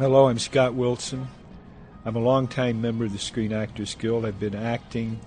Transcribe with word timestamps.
Hello, 0.00 0.28
I'm 0.28 0.38
Scott 0.38 0.72
Wilson. 0.72 1.28
I'm 2.06 2.16
a 2.16 2.20
longtime 2.20 2.80
member 2.80 3.04
of 3.04 3.12
the 3.12 3.18
Screen 3.18 3.52
Actors 3.52 3.94
Guild. 3.94 4.24
I've 4.24 4.40
been 4.40 4.54
acting 4.54 5.20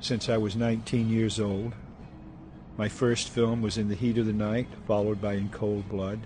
since 0.00 0.28
I 0.28 0.38
was 0.38 0.56
19 0.56 1.08
years 1.08 1.38
old. 1.38 1.72
My 2.76 2.88
first 2.88 3.28
film 3.28 3.62
was 3.62 3.78
In 3.78 3.88
the 3.88 3.94
Heat 3.94 4.18
of 4.18 4.26
the 4.26 4.32
Night, 4.32 4.66
followed 4.88 5.22
by 5.22 5.34
In 5.34 5.50
Cold 5.50 5.88
Blood. 5.88 6.18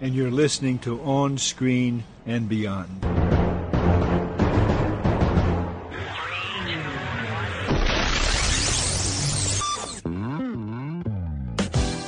And 0.00 0.14
you're 0.14 0.30
listening 0.30 0.78
to 0.78 1.00
On 1.00 1.36
Screen 1.36 2.04
and 2.24 2.48
Beyond. 2.48 3.17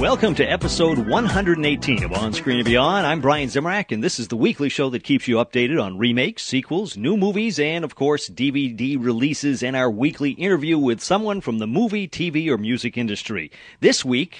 Welcome 0.00 0.34
to 0.34 0.44
episode 0.44 0.98
118 1.08 2.04
of 2.04 2.12
On 2.12 2.30
Screen 2.34 2.58
and 2.58 2.66
Beyond. 2.66 3.06
I'm 3.06 3.22
Brian 3.22 3.48
Zemrak, 3.48 3.92
and 3.92 4.04
this 4.04 4.18
is 4.18 4.28
the 4.28 4.36
weekly 4.36 4.68
show 4.68 4.90
that 4.90 5.04
keeps 5.04 5.26
you 5.26 5.36
updated 5.36 5.82
on 5.82 5.96
remakes, 5.96 6.42
sequels, 6.42 6.98
new 6.98 7.16
movies, 7.16 7.58
and 7.58 7.82
of 7.82 7.94
course, 7.94 8.28
DVD 8.28 9.02
releases 9.02 9.62
and 9.62 9.74
our 9.74 9.90
weekly 9.90 10.32
interview 10.32 10.76
with 10.76 11.02
someone 11.02 11.40
from 11.40 11.60
the 11.60 11.66
movie, 11.66 12.06
TV, 12.06 12.48
or 12.48 12.58
music 12.58 12.98
industry. 12.98 13.50
This 13.80 14.04
week, 14.04 14.36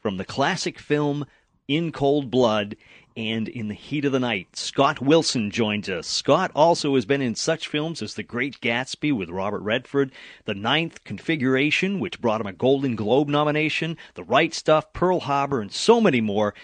from 0.00 0.16
the 0.16 0.24
classic 0.24 0.78
film 0.78 1.26
In 1.68 1.92
Cold 1.92 2.30
Blood, 2.30 2.74
and 3.16 3.48
In 3.48 3.68
the 3.68 3.74
Heat 3.74 4.04
of 4.04 4.12
the 4.12 4.20
Night. 4.20 4.56
Scott 4.56 5.00
Wilson 5.00 5.50
joins 5.50 5.88
us. 5.88 6.06
Scott 6.06 6.50
also 6.54 6.94
has 6.94 7.04
been 7.04 7.20
in 7.20 7.34
such 7.34 7.68
films 7.68 8.02
as 8.02 8.14
The 8.14 8.22
Great 8.22 8.60
Gatsby 8.60 9.12
with 9.12 9.30
Robert 9.30 9.60
Redford, 9.60 10.10
The 10.44 10.54
Ninth 10.54 11.04
Configuration, 11.04 12.00
which 12.00 12.20
brought 12.20 12.40
him 12.40 12.46
a 12.46 12.52
Golden 12.52 12.96
Globe 12.96 13.28
nomination, 13.28 13.96
The 14.14 14.24
Right 14.24 14.52
Stuff, 14.52 14.92
Pearl 14.92 15.20
Harbor, 15.20 15.60
and 15.60 15.72
so 15.72 16.00
many 16.00 16.20
more. 16.20 16.54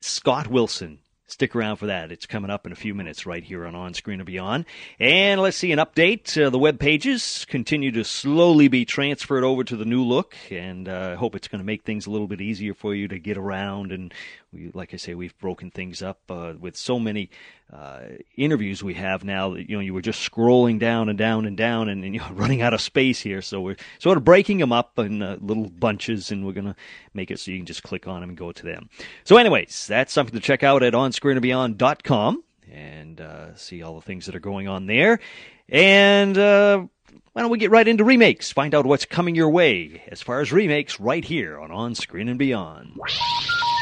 Scott 0.00 0.46
Wilson 0.46 1.00
Stick 1.30 1.54
around 1.54 1.76
for 1.76 1.84
that. 1.86 2.10
It's 2.10 2.24
coming 2.24 2.50
up 2.50 2.64
in 2.64 2.72
a 2.72 2.74
few 2.74 2.94
minutes 2.94 3.26
right 3.26 3.44
here 3.44 3.66
on 3.66 3.74
On 3.74 3.92
Screen 3.92 4.18
and 4.18 4.26
Beyond. 4.26 4.64
And 4.98 5.42
let's 5.42 5.58
see 5.58 5.72
an 5.72 5.78
update. 5.78 6.42
Uh, 6.42 6.48
the 6.48 6.58
web 6.58 6.78
pages 6.78 7.44
continue 7.46 7.92
to 7.92 8.02
slowly 8.02 8.68
be 8.68 8.86
transferred 8.86 9.44
over 9.44 9.62
to 9.62 9.76
the 9.76 9.84
new 9.84 10.02
look, 10.02 10.34
and 10.50 10.88
uh, 10.88 11.10
I 11.12 11.16
hope 11.16 11.36
it's 11.36 11.46
going 11.46 11.58
to 11.58 11.66
make 11.66 11.82
things 11.82 12.06
a 12.06 12.10
little 12.10 12.28
bit 12.28 12.40
easier 12.40 12.72
for 12.72 12.94
you 12.94 13.08
to 13.08 13.18
get 13.18 13.36
around. 13.36 13.92
And 13.92 14.14
we, 14.52 14.70
like 14.72 14.94
I 14.94 14.96
say, 14.96 15.14
we've 15.14 15.36
broken 15.38 15.70
things 15.70 16.02
up 16.02 16.20
uh, 16.30 16.54
with 16.58 16.76
so 16.76 16.98
many 16.98 17.30
uh, 17.72 18.00
interviews 18.36 18.82
we 18.82 18.94
have 18.94 19.22
now 19.22 19.50
that 19.50 19.68
you 19.68 19.76
know 19.76 19.80
you 19.80 19.92
were 19.92 20.00
just 20.00 20.28
scrolling 20.28 20.78
down 20.78 21.08
and 21.08 21.18
down 21.18 21.44
and 21.44 21.56
down 21.56 21.88
and, 21.88 22.02
and 22.04 22.14
you 22.14 22.20
know, 22.20 22.30
running 22.32 22.62
out 22.62 22.72
of 22.72 22.80
space 22.80 23.20
here. 23.20 23.42
So 23.42 23.60
we're 23.60 23.76
sort 23.98 24.16
of 24.16 24.24
breaking 24.24 24.58
them 24.58 24.72
up 24.72 24.98
in 24.98 25.22
uh, 25.22 25.36
little 25.40 25.68
bunches, 25.68 26.30
and 26.30 26.46
we're 26.46 26.54
to 26.54 26.76
make 27.12 27.30
it 27.30 27.38
so 27.40 27.50
you 27.50 27.58
can 27.58 27.66
just 27.66 27.82
click 27.82 28.06
on 28.08 28.20
them 28.20 28.30
and 28.30 28.38
go 28.38 28.52
to 28.52 28.62
them. 28.62 28.88
So, 29.24 29.36
anyways, 29.36 29.86
that's 29.86 30.12
something 30.12 30.34
to 30.34 30.40
check 30.40 30.62
out 30.62 30.82
at 30.82 30.94
onscreenandbeyond.com 30.94 32.42
and 32.70 33.20
uh, 33.20 33.54
see 33.54 33.82
all 33.82 33.96
the 33.96 34.02
things 34.02 34.26
that 34.26 34.34
are 34.34 34.40
going 34.40 34.68
on 34.68 34.86
there. 34.86 35.20
And 35.68 36.36
uh, 36.36 36.84
why 37.32 37.42
don't 37.42 37.50
we 37.50 37.58
get 37.58 37.70
right 37.70 37.86
into 37.86 38.04
remakes? 38.04 38.50
Find 38.50 38.74
out 38.74 38.86
what's 38.86 39.04
coming 39.04 39.34
your 39.34 39.50
way 39.50 40.02
as 40.08 40.22
far 40.22 40.40
as 40.40 40.52
remakes 40.52 40.98
right 40.98 41.24
here 41.24 41.58
on 41.58 41.70
On 41.70 41.94
Screen 41.94 42.28
and 42.28 42.38
Beyond. 42.38 42.98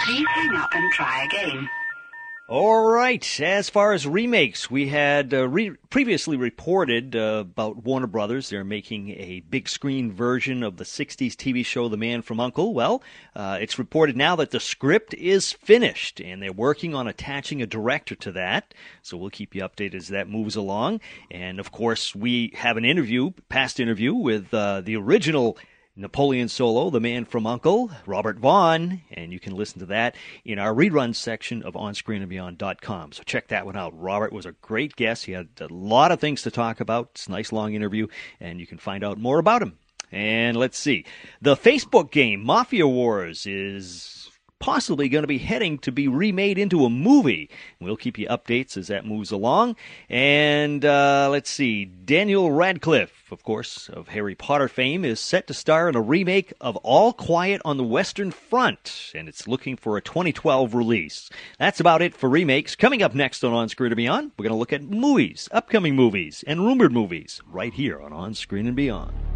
Please 0.06 0.26
hang 0.28 0.54
up 0.54 0.70
and 0.72 0.92
try 0.92 1.24
again. 1.24 1.68
All 2.48 2.86
right. 2.86 3.40
As 3.40 3.68
far 3.68 3.92
as 3.92 4.06
remakes, 4.06 4.70
we 4.70 4.86
had 4.86 5.34
uh, 5.34 5.48
re- 5.48 5.74
previously 5.90 6.36
reported 6.36 7.16
uh, 7.16 7.38
about 7.40 7.82
Warner 7.82 8.06
Brothers. 8.06 8.48
They're 8.48 8.62
making 8.62 9.10
a 9.10 9.40
big 9.50 9.68
screen 9.68 10.12
version 10.12 10.62
of 10.62 10.76
the 10.76 10.84
60s 10.84 11.32
TV 11.32 11.66
show 11.66 11.88
The 11.88 11.96
Man 11.96 12.22
from 12.22 12.38
Uncle. 12.38 12.72
Well, 12.72 13.02
uh, 13.34 13.58
it's 13.60 13.80
reported 13.80 14.16
now 14.16 14.36
that 14.36 14.52
the 14.52 14.60
script 14.60 15.12
is 15.14 15.52
finished 15.54 16.20
and 16.20 16.40
they're 16.40 16.52
working 16.52 16.94
on 16.94 17.08
attaching 17.08 17.60
a 17.60 17.66
director 17.66 18.14
to 18.14 18.30
that. 18.30 18.74
So 19.02 19.16
we'll 19.16 19.30
keep 19.30 19.56
you 19.56 19.62
updated 19.62 19.96
as 19.96 20.08
that 20.08 20.28
moves 20.28 20.54
along. 20.54 21.00
And 21.32 21.58
of 21.58 21.72
course, 21.72 22.14
we 22.14 22.52
have 22.54 22.76
an 22.76 22.84
interview, 22.84 23.32
past 23.48 23.80
interview 23.80 24.14
with 24.14 24.54
uh, 24.54 24.82
the 24.82 24.94
original 24.94 25.58
Napoleon 25.98 26.48
Solo, 26.48 26.90
The 26.90 27.00
Man 27.00 27.24
from 27.24 27.46
Uncle, 27.46 27.90
Robert 28.04 28.36
Vaughn, 28.38 29.00
and 29.10 29.32
you 29.32 29.40
can 29.40 29.54
listen 29.54 29.80
to 29.80 29.86
that 29.86 30.14
in 30.44 30.58
our 30.58 30.74
rerun 30.74 31.14
section 31.14 31.62
of 31.62 31.72
OnScreenAndBeyond.com. 31.72 33.12
So 33.12 33.22
check 33.22 33.48
that 33.48 33.64
one 33.64 33.76
out. 33.76 33.98
Robert 33.98 34.30
was 34.30 34.44
a 34.44 34.52
great 34.52 34.94
guest. 34.94 35.24
He 35.24 35.32
had 35.32 35.48
a 35.58 35.68
lot 35.72 36.12
of 36.12 36.20
things 36.20 36.42
to 36.42 36.50
talk 36.50 36.80
about. 36.80 37.08
It's 37.12 37.28
a 37.28 37.30
nice 37.30 37.50
long 37.50 37.72
interview, 37.72 38.08
and 38.40 38.60
you 38.60 38.66
can 38.66 38.76
find 38.76 39.02
out 39.02 39.16
more 39.16 39.38
about 39.38 39.62
him. 39.62 39.78
And 40.12 40.56
let's 40.56 40.78
see. 40.78 41.04
The 41.40 41.56
Facebook 41.56 42.10
game, 42.10 42.44
Mafia 42.44 42.86
Wars, 42.86 43.46
is 43.46 44.15
possibly 44.58 45.08
going 45.08 45.22
to 45.22 45.28
be 45.28 45.38
heading 45.38 45.78
to 45.78 45.92
be 45.92 46.08
remade 46.08 46.58
into 46.58 46.84
a 46.84 46.90
movie. 46.90 47.50
We'll 47.80 47.96
keep 47.96 48.18
you 48.18 48.26
updates 48.28 48.76
as 48.76 48.88
that 48.88 49.06
moves 49.06 49.30
along. 49.30 49.76
And 50.08 50.84
uh, 50.84 51.28
let's 51.30 51.50
see, 51.50 51.84
Daniel 51.84 52.50
Radcliffe, 52.50 53.30
of 53.30 53.42
course, 53.42 53.88
of 53.88 54.08
Harry 54.08 54.34
Potter 54.34 54.68
fame, 54.68 55.04
is 55.04 55.20
set 55.20 55.46
to 55.46 55.54
star 55.54 55.88
in 55.88 55.96
a 55.96 56.00
remake 56.00 56.52
of 56.60 56.76
All 56.76 57.12
Quiet 57.12 57.60
on 57.64 57.76
the 57.76 57.84
Western 57.84 58.30
Front, 58.30 59.12
and 59.14 59.28
it's 59.28 59.46
looking 59.48 59.76
for 59.76 59.96
a 59.96 60.02
2012 60.02 60.74
release. 60.74 61.30
That's 61.58 61.80
about 61.80 62.02
it 62.02 62.14
for 62.14 62.28
remakes. 62.28 62.76
Coming 62.76 63.02
up 63.02 63.14
next 63.14 63.44
on 63.44 63.52
On 63.52 63.68
Screen 63.68 63.92
and 63.92 63.96
Beyond, 63.96 64.32
we're 64.38 64.44
going 64.44 64.52
to 64.52 64.58
look 64.58 64.72
at 64.72 64.82
movies, 64.82 65.48
upcoming 65.52 65.94
movies, 65.94 66.44
and 66.46 66.60
rumored 66.60 66.92
movies 66.92 67.40
right 67.50 67.72
here 67.72 68.00
on 68.00 68.12
On 68.12 68.34
Screen 68.34 68.66
and 68.66 68.76
Beyond. 68.76 69.35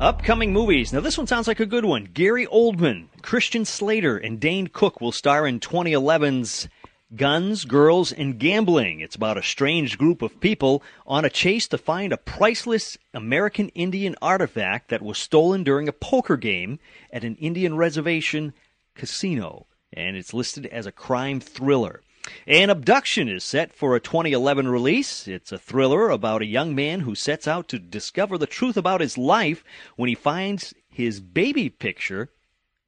Upcoming 0.00 0.54
movies. 0.54 0.94
Now, 0.94 1.00
this 1.00 1.18
one 1.18 1.26
sounds 1.26 1.46
like 1.46 1.60
a 1.60 1.66
good 1.66 1.84
one. 1.84 2.08
Gary 2.14 2.46
Oldman, 2.46 3.08
Christian 3.20 3.66
Slater, 3.66 4.16
and 4.16 4.40
Dane 4.40 4.68
Cook 4.68 4.98
will 4.98 5.12
star 5.12 5.46
in 5.46 5.60
2011's 5.60 6.68
Guns, 7.14 7.66
Girls, 7.66 8.10
and 8.10 8.38
Gambling. 8.38 9.00
It's 9.00 9.14
about 9.14 9.36
a 9.36 9.42
strange 9.42 9.98
group 9.98 10.22
of 10.22 10.40
people 10.40 10.82
on 11.06 11.26
a 11.26 11.30
chase 11.30 11.68
to 11.68 11.76
find 11.76 12.14
a 12.14 12.16
priceless 12.16 12.96
American 13.12 13.68
Indian 13.74 14.16
artifact 14.22 14.88
that 14.88 15.02
was 15.02 15.18
stolen 15.18 15.64
during 15.64 15.86
a 15.86 15.92
poker 15.92 16.38
game 16.38 16.78
at 17.12 17.22
an 17.22 17.36
Indian 17.36 17.76
reservation 17.76 18.54
casino. 18.94 19.66
And 19.92 20.16
it's 20.16 20.32
listed 20.32 20.64
as 20.64 20.86
a 20.86 20.92
crime 20.92 21.40
thriller. 21.40 22.00
An 22.46 22.70
Abduction 22.70 23.28
is 23.28 23.44
set 23.44 23.74
for 23.74 23.96
a 23.96 24.00
2011 24.00 24.68
release. 24.68 25.26
It's 25.26 25.52
a 25.52 25.58
thriller 25.58 26.10
about 26.10 26.42
a 26.42 26.46
young 26.46 26.74
man 26.74 27.00
who 27.00 27.14
sets 27.14 27.48
out 27.48 27.68
to 27.68 27.78
discover 27.78 28.36
the 28.36 28.46
truth 28.46 28.76
about 28.76 29.00
his 29.00 29.16
life 29.16 29.64
when 29.96 30.08
he 30.08 30.14
finds 30.14 30.74
his 30.88 31.20
baby 31.20 31.68
picture 31.68 32.30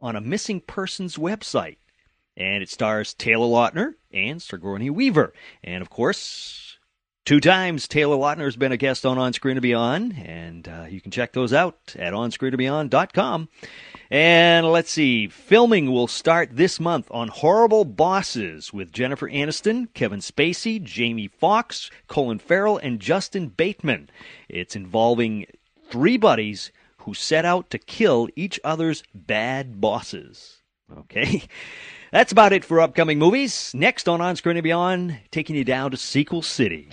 on 0.00 0.17
a 0.17 0.20
missing 0.20 0.61
persons 0.61 1.17
website. 1.17 1.76
And 2.37 2.62
it 2.62 2.70
stars 2.70 3.14
Taylor 3.14 3.46
Lautner 3.46 3.94
and 4.12 4.40
Sigourney 4.40 4.90
Weaver. 4.90 5.32
And 5.62 5.82
of 5.82 5.90
course, 5.90 6.72
two 7.25 7.41
times 7.41 7.89
Taylor 7.89 8.17
Lautner 8.17 8.45
has 8.45 8.57
been 8.57 8.73
a 8.73 8.77
guest 8.77 9.07
on 9.07 9.19
On 9.19 9.33
Screen 9.33 9.57
and 9.57 9.63
Beyond, 9.63 10.15
and 10.19 10.69
uh, 10.69 10.87
you 10.89 11.01
can 11.01 11.11
check 11.11 11.33
those 11.33 11.53
out 11.53 11.95
at 11.99 12.13
OnScreenandBeyond.com. 12.13 13.49
And 14.11 14.67
let's 14.67 14.91
see, 14.91 15.29
filming 15.29 15.91
will 15.91 16.07
start 16.07 16.51
this 16.53 16.79
month 16.79 17.09
on 17.11 17.29
Horrible 17.29 17.85
Bosses 17.85 18.73
with 18.73 18.93
Jennifer 18.93 19.29
Aniston, 19.29 19.93
Kevin 19.95 20.21
Spacey, 20.21 20.83
Jamie 20.83 21.29
Foxx, 21.29 21.91
Colin 22.09 22.39
Farrell, 22.39 22.79
and 22.79 23.01
Justin 23.01 23.49
Bateman. 23.49 24.11
It's 24.49 24.77
involving 24.77 25.47
three 25.89 26.19
buddies 26.19 26.73
who 26.99 27.15
set 27.15 27.45
out 27.45 27.71
to 27.71 27.79
kill 27.79 28.29
each 28.37 28.61
other's 28.63 29.03
bad 29.15 29.81
bosses. 29.81 30.59
Okay? 30.99 31.45
That's 32.13 32.33
about 32.33 32.53
it 32.53 32.67
for 32.67 32.81
upcoming 32.83 33.19
movies. 33.19 33.73
Next 33.75 34.07
on 34.07 34.21
On 34.21 34.37
Screen 34.37 34.59
and 34.59 34.65
Beyond, 34.65 35.19
taking 35.31 35.57
you 35.57 35.65
down 35.65 35.91
to 35.93 35.97
Sequel 35.97 36.43
City. 36.43 36.91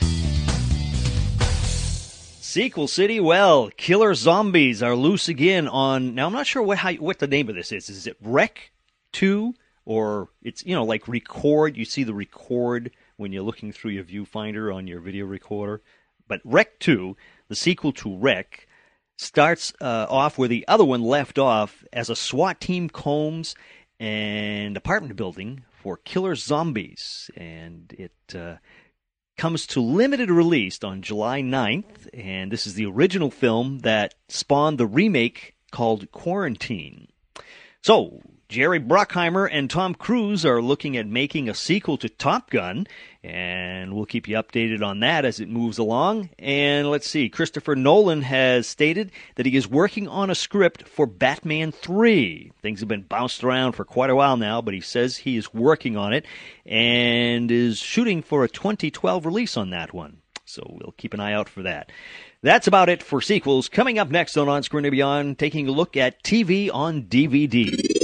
Sequel 2.49 2.87
City, 2.87 3.19
well, 3.19 3.69
killer 3.77 4.15
zombies 4.15 4.81
are 4.81 4.95
loose 4.95 5.29
again 5.29 5.67
on. 5.67 6.15
Now, 6.15 6.25
I'm 6.25 6.33
not 6.33 6.47
sure 6.47 6.63
what 6.63 6.79
how, 6.79 6.93
what 6.93 7.19
the 7.19 7.27
name 7.27 7.47
of 7.47 7.53
this 7.53 7.71
is. 7.71 7.91
Is 7.91 8.07
it 8.07 8.17
Rec 8.19 8.71
2? 9.11 9.53
Or 9.85 10.29
it's, 10.41 10.65
you 10.65 10.73
know, 10.73 10.83
like 10.83 11.07
record. 11.07 11.77
You 11.77 11.85
see 11.85 12.03
the 12.03 12.15
record 12.15 12.89
when 13.17 13.31
you're 13.31 13.43
looking 13.43 13.71
through 13.71 13.91
your 13.91 14.03
viewfinder 14.03 14.73
on 14.73 14.87
your 14.87 14.99
video 14.99 15.27
recorder. 15.27 15.83
But 16.27 16.41
Rec 16.43 16.79
2, 16.79 17.15
the 17.49 17.55
sequel 17.55 17.91
to 17.93 18.17
Rec, 18.17 18.67
starts 19.15 19.71
uh, 19.79 20.07
off 20.09 20.39
where 20.39 20.49
the 20.49 20.67
other 20.67 20.85
one 20.85 21.03
left 21.03 21.37
off 21.37 21.83
as 21.93 22.09
a 22.09 22.15
SWAT 22.15 22.59
team 22.59 22.89
combs 22.89 23.53
an 23.99 24.75
apartment 24.75 25.15
building 25.15 25.65
for 25.69 25.97
killer 25.97 26.33
zombies. 26.33 27.29
And 27.37 27.93
it. 27.95 28.35
Uh, 28.35 28.55
comes 29.39 29.65
to 29.65 29.79
limited 29.79 30.29
release 30.29 30.83
on 30.83 31.01
July 31.01 31.41
9th, 31.41 32.09
and 32.13 32.51
this 32.51 32.67
is 32.67 32.73
the 32.73 32.85
original 32.85 33.31
film 33.31 33.79
that 33.79 34.13
spawned 34.27 34.77
the 34.77 34.85
remake 34.85 35.55
called 35.71 36.11
Quarantine. 36.11 37.07
So, 37.81 38.21
Jerry 38.49 38.79
Bruckheimer 38.79 39.47
and 39.51 39.69
Tom 39.69 39.93
Cruise 39.93 40.43
are 40.43 40.59
looking 40.59 40.97
at 40.97 41.05
making 41.05 41.47
a 41.47 41.53
sequel 41.53 41.99
to 41.99 42.09
Top 42.09 42.49
Gun, 42.49 42.87
and 43.23 43.93
we'll 43.93 44.07
keep 44.07 44.27
you 44.27 44.37
updated 44.37 44.83
on 44.83 45.01
that 45.01 45.23
as 45.23 45.39
it 45.39 45.47
moves 45.47 45.77
along. 45.77 46.31
And 46.39 46.89
let's 46.89 47.07
see, 47.07 47.29
Christopher 47.29 47.75
Nolan 47.75 48.23
has 48.23 48.65
stated 48.65 49.11
that 49.35 49.45
he 49.45 49.55
is 49.55 49.67
working 49.67 50.07
on 50.07 50.31
a 50.31 50.35
script 50.35 50.87
for 50.87 51.05
Batman 51.05 51.71
3. 51.71 52.51
Things 52.59 52.79
have 52.79 52.89
been 52.89 53.03
bounced 53.03 53.43
around 53.43 53.73
for 53.73 53.85
quite 53.85 54.09
a 54.09 54.15
while 54.15 54.35
now, 54.35 54.61
but 54.61 54.73
he 54.73 54.81
says 54.81 55.17
he 55.17 55.37
is 55.37 55.53
working 55.53 55.95
on 55.95 56.11
it 56.11 56.25
and 56.65 57.51
is 57.51 57.77
shooting 57.77 58.23
for 58.23 58.43
a 58.43 58.49
2012 58.49 59.27
release 59.27 59.57
on 59.57 59.69
that 59.69 59.93
one. 59.93 60.23
So 60.45 60.63
we'll 60.67 60.95
keep 60.97 61.13
an 61.13 61.19
eye 61.19 61.33
out 61.33 61.49
for 61.49 61.61
that. 61.61 61.91
That's 62.41 62.65
about 62.65 62.89
it 62.89 63.03
for 63.03 63.21
sequels. 63.21 63.69
Coming 63.69 63.99
up 63.99 64.09
next 64.09 64.37
on 64.37 64.49
On 64.49 64.63
Screen 64.63 64.85
and 64.85 64.91
Beyond, 64.91 65.37
taking 65.37 65.67
a 65.67 65.71
look 65.71 65.95
at 65.95 66.23
TV 66.23 66.71
on 66.73 67.03
DVD. 67.03 67.98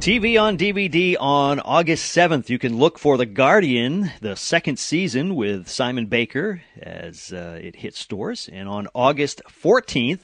TV 0.00 0.40
on 0.40 0.56
DVD 0.56 1.14
on 1.20 1.60
August 1.60 2.16
7th. 2.16 2.48
You 2.48 2.58
can 2.58 2.78
look 2.78 2.98
for 2.98 3.18
The 3.18 3.26
Guardian, 3.26 4.10
the 4.22 4.34
second 4.34 4.78
season 4.78 5.34
with 5.34 5.68
Simon 5.68 6.06
Baker 6.06 6.62
as 6.80 7.34
uh, 7.34 7.60
it 7.62 7.76
hits 7.76 7.98
stores. 7.98 8.48
And 8.50 8.66
on 8.66 8.88
August 8.94 9.42
14th, 9.46 10.20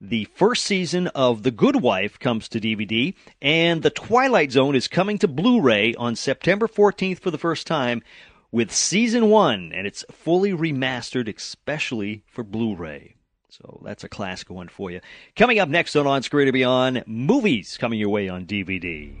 the 0.00 0.26
first 0.26 0.64
season 0.64 1.08
of 1.08 1.42
The 1.42 1.50
Good 1.50 1.82
Wife 1.82 2.20
comes 2.20 2.48
to 2.50 2.60
DVD. 2.60 3.12
And 3.42 3.82
The 3.82 3.90
Twilight 3.90 4.52
Zone 4.52 4.76
is 4.76 4.86
coming 4.86 5.18
to 5.18 5.26
Blu 5.26 5.60
ray 5.60 5.94
on 5.94 6.14
September 6.14 6.68
14th 6.68 7.18
for 7.18 7.32
the 7.32 7.38
first 7.38 7.66
time 7.66 8.04
with 8.52 8.72
season 8.72 9.30
one. 9.30 9.72
And 9.74 9.84
it's 9.84 10.04
fully 10.12 10.52
remastered, 10.52 11.34
especially 11.36 12.22
for 12.28 12.44
Blu 12.44 12.76
ray. 12.76 13.17
So 13.50 13.80
that's 13.84 14.04
a 14.04 14.08
classic 14.08 14.50
one 14.50 14.68
for 14.68 14.90
you. 14.90 15.00
Coming 15.34 15.58
up 15.58 15.68
next 15.68 15.96
on 15.96 16.06
On 16.06 16.22
Screen 16.22 16.48
and 16.48 16.52
Beyond, 16.52 17.04
movies 17.06 17.78
coming 17.78 17.98
your 17.98 18.10
way 18.10 18.28
on 18.28 18.44
DVD. 18.44 19.14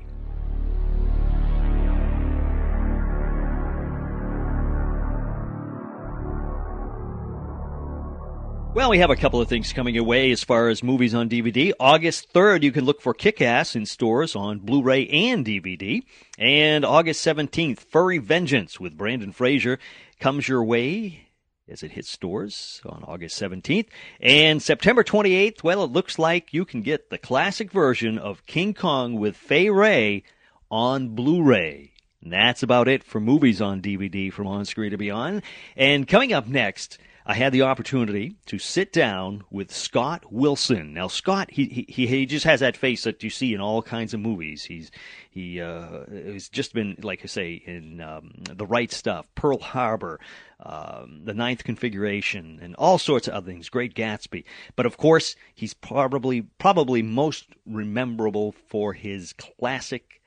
Well, 8.74 8.90
we 8.90 8.98
have 8.98 9.10
a 9.10 9.16
couple 9.16 9.40
of 9.40 9.48
things 9.48 9.72
coming 9.72 9.94
your 9.94 10.04
way 10.04 10.30
as 10.30 10.44
far 10.44 10.68
as 10.68 10.84
movies 10.84 11.14
on 11.14 11.28
DVD. 11.28 11.72
August 11.80 12.32
3rd, 12.32 12.62
you 12.62 12.70
can 12.70 12.84
look 12.84 13.00
for 13.00 13.12
Kick 13.12 13.42
Ass 13.42 13.74
in 13.74 13.86
stores 13.86 14.36
on 14.36 14.60
Blu 14.60 14.82
ray 14.82 15.08
and 15.08 15.44
DVD. 15.44 16.02
And 16.38 16.84
August 16.84 17.26
17th, 17.26 17.80
Furry 17.80 18.18
Vengeance 18.18 18.78
with 18.78 18.96
Brendan 18.96 19.32
Fraser 19.32 19.80
comes 20.20 20.46
your 20.46 20.62
way 20.62 21.27
as 21.68 21.82
it 21.82 21.92
hits 21.92 22.10
stores 22.10 22.80
on 22.86 23.04
August 23.06 23.40
17th. 23.40 23.86
And 24.20 24.62
September 24.62 25.04
28th, 25.04 25.62
well, 25.62 25.84
it 25.84 25.92
looks 25.92 26.18
like 26.18 26.52
you 26.52 26.64
can 26.64 26.82
get 26.82 27.10
the 27.10 27.18
classic 27.18 27.70
version 27.70 28.18
of 28.18 28.46
King 28.46 28.74
Kong 28.74 29.14
with 29.14 29.36
Fay 29.36 29.70
Wray 29.70 30.24
on 30.70 31.10
Blu 31.10 31.42
ray. 31.42 31.92
And 32.22 32.32
that's 32.32 32.62
about 32.62 32.88
it 32.88 33.04
for 33.04 33.20
movies 33.20 33.60
on 33.60 33.80
DVD 33.80 34.32
from 34.32 34.46
On 34.46 34.64
Screen 34.64 34.90
to 34.90 34.98
Beyond. 34.98 35.42
And 35.76 36.08
coming 36.08 36.32
up 36.32 36.46
next, 36.46 36.98
I 37.30 37.34
had 37.34 37.52
the 37.52 37.60
opportunity 37.60 38.36
to 38.46 38.58
sit 38.58 38.90
down 38.90 39.44
with 39.50 39.70
Scott 39.70 40.32
Wilson. 40.32 40.94
Now, 40.94 41.08
Scott, 41.08 41.50
he 41.50 41.84
he 41.86 42.06
he 42.06 42.24
just 42.24 42.46
has 42.46 42.60
that 42.60 42.74
face 42.74 43.04
that 43.04 43.22
you 43.22 43.28
see 43.28 43.52
in 43.52 43.60
all 43.60 43.82
kinds 43.82 44.14
of 44.14 44.20
movies. 44.20 44.64
He's 44.64 44.90
he 45.30 45.60
uh, 45.60 46.04
he's 46.10 46.48
just 46.48 46.72
been 46.72 46.96
like 47.02 47.20
I 47.22 47.26
say 47.26 47.52
in 47.52 48.00
um, 48.00 48.30
the 48.50 48.64
right 48.64 48.90
stuff, 48.90 49.28
Pearl 49.34 49.58
Harbor, 49.58 50.18
um, 50.60 51.20
the 51.24 51.34
Ninth 51.34 51.64
Configuration, 51.64 52.60
and 52.62 52.74
all 52.76 52.96
sorts 52.96 53.28
of 53.28 53.34
other 53.34 53.52
things. 53.52 53.68
Great 53.68 53.94
Gatsby, 53.94 54.44
but 54.74 54.86
of 54.86 54.96
course, 54.96 55.36
he's 55.54 55.74
probably 55.74 56.40
probably 56.40 57.02
most 57.02 57.48
rememberable 57.66 58.52
for 58.52 58.94
his 58.94 59.34
classic 59.34 60.22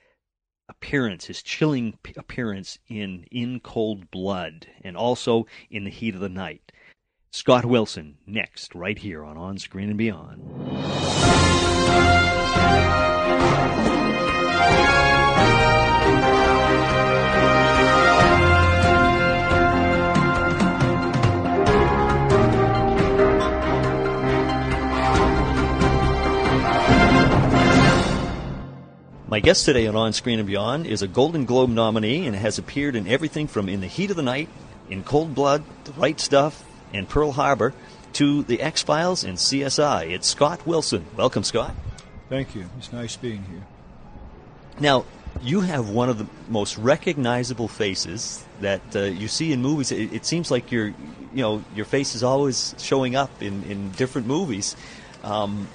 appearance, 0.69 1.25
his 1.25 1.41
chilling 1.41 1.97
appearance 2.15 2.77
in 2.87 3.25
In 3.31 3.59
Cold 3.59 4.11
Blood, 4.11 4.67
and 4.83 4.95
also 4.95 5.47
in 5.71 5.83
The 5.83 5.89
Heat 5.89 6.13
of 6.13 6.21
the 6.21 6.29
Night. 6.29 6.71
Scott 7.33 7.63
Wilson 7.63 8.17
next, 8.27 8.75
right 8.75 8.97
here 8.97 9.23
on 9.23 9.37
On 9.37 9.57
Screen 9.57 9.87
and 9.87 9.97
Beyond. 9.97 10.41
My 29.29 29.39
guest 29.39 29.63
today 29.63 29.87
on 29.87 29.95
On 29.95 30.11
Screen 30.11 30.39
and 30.39 30.45
Beyond 30.45 30.85
is 30.85 31.01
a 31.01 31.07
Golden 31.07 31.45
Globe 31.45 31.69
nominee 31.69 32.27
and 32.27 32.35
has 32.35 32.57
appeared 32.57 32.97
in 32.97 33.07
everything 33.07 33.47
from 33.47 33.69
In 33.69 33.79
the 33.79 33.87
Heat 33.87 34.09
of 34.09 34.17
the 34.17 34.21
Night, 34.21 34.49
In 34.89 35.01
Cold 35.01 35.33
Blood, 35.33 35.63
The 35.85 35.93
Right 35.93 36.19
Stuff, 36.19 36.65
and 36.93 37.07
Pearl 37.07 37.31
Harbor 37.31 37.73
to 38.13 38.43
the 38.43 38.61
X 38.61 38.83
Files 38.83 39.23
and 39.23 39.37
CSI. 39.37 40.11
It's 40.11 40.27
Scott 40.27 40.65
Wilson. 40.65 41.05
Welcome, 41.15 41.43
Scott. 41.43 41.73
Thank 42.29 42.55
you. 42.55 42.65
It's 42.77 42.91
nice 42.93 43.15
being 43.15 43.43
here. 43.43 43.65
Now, 44.79 45.05
you 45.41 45.61
have 45.61 45.89
one 45.89 46.09
of 46.09 46.17
the 46.17 46.27
most 46.49 46.77
recognizable 46.77 47.67
faces 47.67 48.45
that 48.59 48.81
uh, 48.95 49.03
you 49.03 49.27
see 49.27 49.51
in 49.53 49.61
movies. 49.61 49.91
It, 49.91 50.13
it, 50.13 50.25
seems 50.25 50.51
like 50.51 50.71
your, 50.71 50.87
you 50.87 50.95
know, 51.41 51.63
your 51.75 51.85
face 51.85 52.15
is 52.15 52.23
always 52.23 52.75
showing 52.77 53.15
up 53.15 53.41
in, 53.41 53.63
in 53.63 53.91
different 53.91 54.27
movies. 54.27 54.75
Um, 55.23 55.67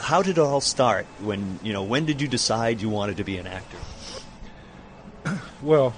how 0.00 0.22
did 0.22 0.38
it 0.38 0.40
all 0.40 0.60
start? 0.60 1.06
When 1.20 1.58
you 1.62 1.72
know, 1.72 1.82
when 1.82 2.06
did 2.06 2.20
you 2.20 2.28
decide 2.28 2.80
you 2.80 2.88
wanted 2.88 3.18
to 3.18 3.24
be 3.24 3.38
an 3.38 3.46
actor? 3.46 3.78
Well, 5.62 5.94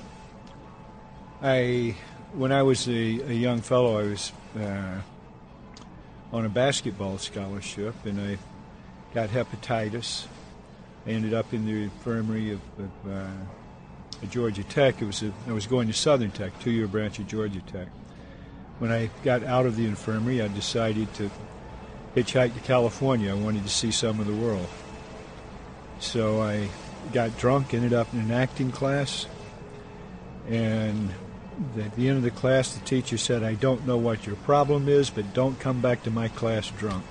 I 1.43 1.97
when 2.33 2.53
I 2.53 2.63
was 2.63 2.89
a, 2.89 2.93
a 2.93 3.33
young 3.33 3.61
fellow, 3.61 3.99
I 3.99 4.05
was 4.05 4.33
uh, 4.57 5.01
on 6.33 6.45
a 6.45 6.49
basketball 6.49 7.19
scholarship, 7.19 7.95
and 8.05 8.21
I 8.21 8.39
got 9.15 9.31
hepatitis. 9.31 10.27
I 11.07 11.11
ended 11.11 11.35
up 11.35 11.53
in 11.55 11.65
the 11.65 11.85
infirmary 11.85 12.53
of, 12.53 12.61
of 12.79 13.13
uh, 13.13 14.27
Georgia 14.31 14.65
Tech. 14.65 15.01
It 15.01 15.07
was 15.07 15.23
a, 15.23 15.33
I 15.47 15.53
was 15.53 15.67
going 15.67 15.87
to 15.89 15.95
Southern 15.95 16.31
Tech, 16.31 16.59
two-year 16.61 16.87
branch 16.87 17.19
of 17.19 17.27
Georgia 17.27 17.61
Tech. 17.61 17.89
When 18.79 18.93
I 18.93 19.11
got 19.25 19.43
out 19.43 19.67
of 19.67 19.77
the 19.77 19.87
infirmary, 19.87 20.43
I 20.43 20.49
decided 20.49 21.13
to 21.15 21.31
hitchhike 22.15 22.55
to 22.55 22.61
California. 22.61 23.31
I 23.31 23.35
wanted 23.35 23.63
to 23.63 23.69
see 23.69 23.91
some 23.91 24.21
of 24.21 24.27
the 24.27 24.35
world. 24.35 24.69
So 26.01 26.43
I 26.43 26.69
got 27.13 27.37
drunk, 27.39 27.75
ended 27.75 27.93
up 27.93 28.13
in 28.13 28.21
an 28.21 28.31
acting 28.31 28.71
class, 28.71 29.27
and 30.49 31.11
at 31.79 31.97
the 31.97 32.09
end 32.09 32.19
of 32.19 32.23
the 32.23 32.31
class, 32.31 32.75
the 32.75 32.85
teacher 32.85 33.19
said, 33.19 33.43
I 33.43 33.55
don't 33.55 33.87
know 33.87 33.97
what 33.97 34.27
your 34.27 34.37
problem 34.37 34.89
is, 34.89 35.11
but 35.11 35.35
don't 35.35 35.59
come 35.59 35.81
back 35.81 36.03
to 36.05 36.11
my 36.11 36.29
class 36.29 36.71
drunk. 36.71 37.05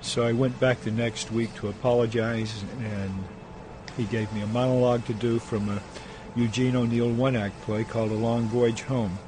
So 0.00 0.24
I 0.24 0.32
went 0.32 0.60
back 0.60 0.80
the 0.80 0.92
next 0.92 1.32
week 1.32 1.52
to 1.56 1.68
apologize, 1.68 2.62
and 2.80 3.24
he 3.96 4.04
gave 4.04 4.32
me 4.32 4.42
a 4.42 4.46
monologue 4.46 5.04
to 5.06 5.14
do 5.14 5.38
from 5.38 5.68
a 5.68 5.82
Eugene 6.36 6.76
O'Neill 6.76 7.10
one 7.10 7.34
act 7.34 7.60
play 7.62 7.82
called 7.82 8.12
A 8.12 8.14
Long 8.14 8.44
Voyage 8.44 8.82
Home. 8.82 9.18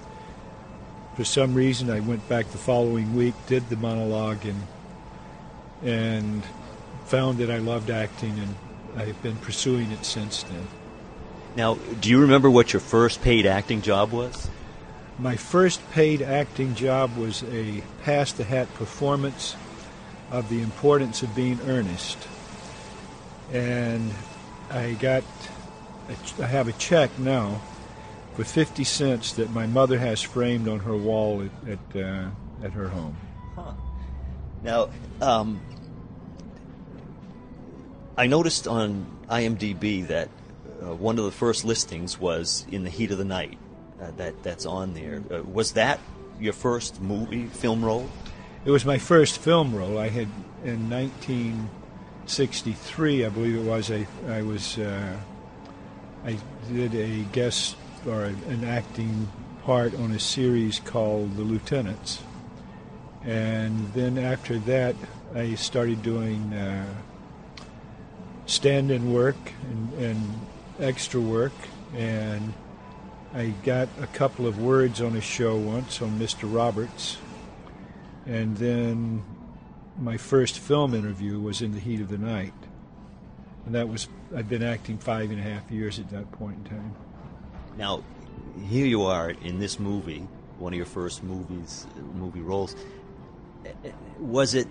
For 1.17 1.25
some 1.25 1.55
reason, 1.55 1.91
I 1.91 2.01
went 2.01 2.29
back 2.29 2.49
the 2.51 2.59
following 2.59 3.17
week, 3.17 3.35
did 3.47 3.69
the 3.71 3.77
monologue, 3.77 4.45
and, 4.45 4.63
and 5.83 6.45
found 7.07 7.39
that 7.39 7.51
I 7.51 7.59
loved 7.59 7.91
acting, 7.91 8.39
and 8.39 8.55
I've 8.97 9.21
been 9.23 9.37
pursuing 9.37 9.91
it 9.91 10.05
since 10.05 10.45
then. 10.45 10.69
Now, 11.59 11.75
do 11.75 12.09
you 12.09 12.21
remember 12.21 12.49
what 12.49 12.73
your 12.73 12.79
first 12.79 13.21
paid 13.21 13.45
acting 13.45 13.83
job 13.83 14.13
was? 14.13 14.49
My 15.19 15.35
first 15.35 15.81
paid 15.91 16.23
acting 16.23 16.77
job 16.77 17.17
was 17.17 17.43
a 17.51 17.83
pass 18.05 18.31
the 18.31 18.45
hat 18.45 18.73
performance 18.75 19.57
of 20.31 20.49
the 20.51 20.63
importance 20.63 21.25
of 21.25 21.35
being 21.35 21.59
earnest. 21.67 22.29
And 23.53 24.15
I 24.71 24.93
got, 24.93 25.25
I 26.41 26.47
have 26.47 26.69
a 26.69 26.73
check 26.75 27.19
now 27.19 27.61
for 28.37 28.45
50 28.45 28.85
cents 28.85 29.33
that 29.33 29.51
my 29.51 29.67
mother 29.67 29.99
has 29.99 30.23
framed 30.23 30.69
on 30.69 30.79
her 30.79 30.97
wall 30.97 31.43
at 31.43 31.73
at, 31.73 32.01
uh, 32.01 32.29
at 32.63 32.71
her 32.71 32.87
home. 32.87 33.17
Huh. 33.57 33.73
Now, 34.63 34.91
um, 35.21 35.61
I 38.17 38.29
noticed 38.29 38.69
on 38.69 39.07
IMDb 39.29 40.07
that 40.07 40.29
uh, 40.83 40.95
one 40.95 41.19
of 41.19 41.25
the 41.25 41.31
first 41.31 41.65
listings 41.65 42.19
was 42.19 42.67
"In 42.71 42.85
the 42.85 42.91
Heat 42.91 43.11
of 43.11 43.17
the 43.19 43.25
Night." 43.25 43.59
Uh, 44.01 44.13
that 44.17 44.43
that's 44.43 44.67
on 44.67 44.95
there. 44.95 45.23
Uh, 45.31 45.43
was 45.43 45.73
that 45.73 45.99
your 46.39 46.53
first 46.53 47.01
movie 47.01 47.47
film 47.47 47.85
role? 47.85 48.09
It 48.65 48.71
was 48.71 48.85
my 48.85 48.99
first 48.99 49.39
film 49.39 49.75
role. 49.75 49.99
I 49.99 50.09
had 50.09 50.29
in 50.65 50.89
1963, 50.91 53.25
I 53.25 53.29
believe 53.29 53.57
it 53.57 53.65
was. 53.65 53.91
I 53.91 54.07
I 54.29 54.43
was 54.43 54.79
uh, 54.79 55.17
I 56.25 56.39
did 56.73 56.95
a 56.95 57.25
guest 57.33 57.75
or 58.07 58.23
an 58.25 58.63
acting 58.65 59.29
part 59.65 59.97
on 59.97 60.13
a 60.13 60.21
series 60.21 60.81
called 60.81 61.37
The 61.37 61.43
Lieutenants, 61.43 62.23
and 63.25 63.93
then 63.95 64.17
after 64.17 64.59
that, 64.61 64.95
I 65.35 65.57
started 65.57 66.03
doing 66.03 66.55
uh, 66.55 66.87
stand-in 68.47 69.13
work 69.13 69.37
and, 69.71 69.93
and 69.95 70.23
extra 70.81 71.21
work, 71.21 71.53
and 71.95 72.53
I 73.35 73.49
got 73.65 73.89
a 74.01 74.07
couple 74.07 74.47
of 74.47 74.61
words 74.61 75.01
on 75.01 75.17
a 75.17 75.21
show 75.21 75.57
once 75.57 76.01
on 76.01 76.19
Mr. 76.19 76.53
Roberts, 76.53 77.19
and 78.27 78.57
then 78.57 79.25
my 79.99 80.17
first 80.17 80.59
film 80.59 80.95
interview 80.95 81.41
was 81.41 81.61
in 81.63 81.73
the 81.73 81.81
heat 81.81 82.01
of 82.01 82.09
the 82.09 82.19
night, 82.19 82.55
and 83.67 83.75
that 83.75 83.89
was 83.89 84.09
I'd 84.37 84.49
been 84.49 84.63
acting 84.63 84.99
five 84.99 85.31
and 85.31 85.41
a 85.41 85.43
half 85.43 85.71
years 85.71 85.99
at 85.99 86.11
that 86.11 86.31
point 86.33 86.57
in 86.59 86.65
time. 86.65 86.95
Now, 87.77 88.03
here 88.67 88.87
you 88.87 89.03
are 89.03 89.31
in 89.31 89.59
this 89.59 89.79
movie, 89.79 90.27
one 90.59 90.73
of 90.73 90.77
your 90.77 90.87
first 90.87 91.23
movies, 91.23 91.87
movie 92.15 92.41
roles. 92.41 92.77
Was 94.19 94.55
it? 94.55 94.69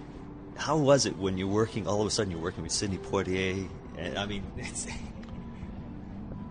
How 0.55 0.77
was 0.77 1.05
it 1.05 1.17
when 1.17 1.37
you're 1.37 1.47
working? 1.47 1.87
All 1.87 2.01
of 2.01 2.07
a 2.07 2.09
sudden, 2.09 2.31
you're 2.31 2.41
working 2.41 2.63
with 2.63 2.71
Sidney 2.71 2.97
Poitier. 2.97 3.67
And 3.97 4.17
I 4.17 4.25
mean, 4.25 4.43
it's 4.57 4.87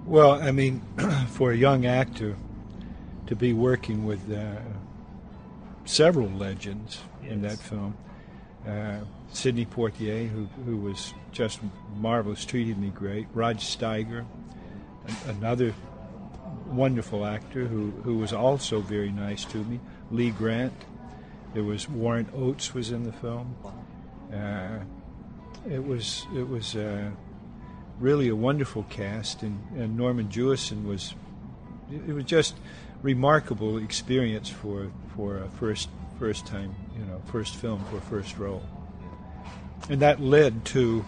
Well, 0.06 0.40
I 0.40 0.52
mean, 0.52 0.82
for 1.30 1.50
a 1.50 1.56
young 1.56 1.84
actor 1.84 2.36
to 3.26 3.34
be 3.34 3.52
working 3.52 4.06
with 4.06 4.32
uh, 4.32 4.60
several 5.84 6.28
legends 6.28 7.00
in 7.24 7.42
that 7.42 7.58
film, 7.58 7.96
uh, 8.68 9.00
Sidney 9.32 9.66
Poitier, 9.66 10.28
who, 10.28 10.44
who 10.64 10.76
was 10.76 11.12
just 11.32 11.58
marvelous, 11.96 12.44
treated 12.44 12.78
me 12.78 12.90
great. 12.90 13.26
Rod 13.34 13.58
Steiger, 13.58 14.24
another 15.26 15.74
wonderful 16.68 17.26
actor 17.26 17.66
who, 17.66 17.90
who 18.04 18.16
was 18.18 18.32
also 18.32 18.78
very 18.78 19.10
nice 19.10 19.44
to 19.46 19.58
me. 19.64 19.80
Lee 20.12 20.30
Grant. 20.30 20.72
There 21.52 21.64
was 21.64 21.88
Warren 21.88 22.28
Oates 22.32 22.72
was 22.72 22.92
in 22.92 23.02
the 23.02 23.12
film. 23.12 23.56
Uh, 24.32 24.84
it 25.68 25.84
was 25.84 26.26
it 26.34 26.46
was 26.46 26.76
uh, 26.76 27.10
really 27.98 28.28
a 28.28 28.36
wonderful 28.36 28.84
cast, 28.84 29.42
and, 29.42 29.60
and 29.76 29.96
Norman 29.96 30.28
Jewison 30.28 30.86
was. 30.86 31.14
It 31.90 32.12
was 32.12 32.24
just 32.24 32.56
remarkable 33.02 33.78
experience 33.78 34.48
for 34.48 34.90
for 35.14 35.38
a 35.38 35.48
first 35.50 35.88
first 36.18 36.46
time 36.46 36.74
you 36.98 37.04
know 37.04 37.20
first 37.26 37.54
film 37.54 37.84
for 37.90 38.00
first 38.00 38.38
role, 38.38 38.62
and 39.88 40.00
that 40.00 40.20
led 40.20 40.64
to 40.66 41.04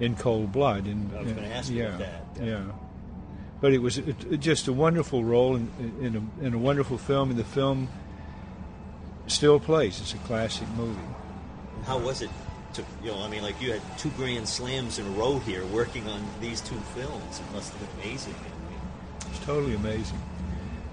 in 0.00 0.16
Cold 0.16 0.52
Blood. 0.52 0.86
And 0.86 1.14
I 1.16 1.22
was 1.22 1.32
gonna 1.32 1.46
ask 1.48 1.70
you 1.70 1.78
yeah, 1.78 1.88
about 1.88 1.98
that, 1.98 2.24
yeah. 2.38 2.46
yeah. 2.46 2.64
But 3.60 3.72
it 3.72 3.78
was 3.78 3.98
it, 3.98 4.16
it 4.30 4.38
just 4.38 4.66
a 4.66 4.72
wonderful 4.72 5.22
role 5.22 5.54
in, 5.54 5.70
in, 6.00 6.16
a, 6.16 6.46
in 6.46 6.54
a 6.54 6.58
wonderful 6.58 6.98
film, 6.98 7.30
and 7.30 7.38
the 7.38 7.44
film 7.44 7.88
still 9.28 9.60
plays. 9.60 10.00
It's 10.00 10.14
a 10.14 10.18
classic 10.18 10.68
movie. 10.76 10.98
how 11.84 11.98
was 11.98 12.22
it? 12.22 12.30
To 12.74 12.84
you 13.04 13.10
know, 13.10 13.20
I 13.22 13.28
mean, 13.28 13.42
like 13.42 13.60
you 13.60 13.72
had 13.72 13.82
two 13.98 14.10
grand 14.10 14.48
slams 14.48 14.98
in 14.98 15.06
a 15.06 15.10
row 15.10 15.38
here, 15.40 15.64
working 15.66 16.08
on 16.08 16.26
these 16.40 16.60
two 16.60 16.78
films. 16.94 17.40
It 17.40 17.54
must 17.54 17.72
have 17.72 17.80
been 17.80 18.02
amazing. 18.02 18.34
I 18.34 18.70
mean, 18.70 18.80
It's 19.30 19.44
totally 19.44 19.74
amazing. 19.74 20.20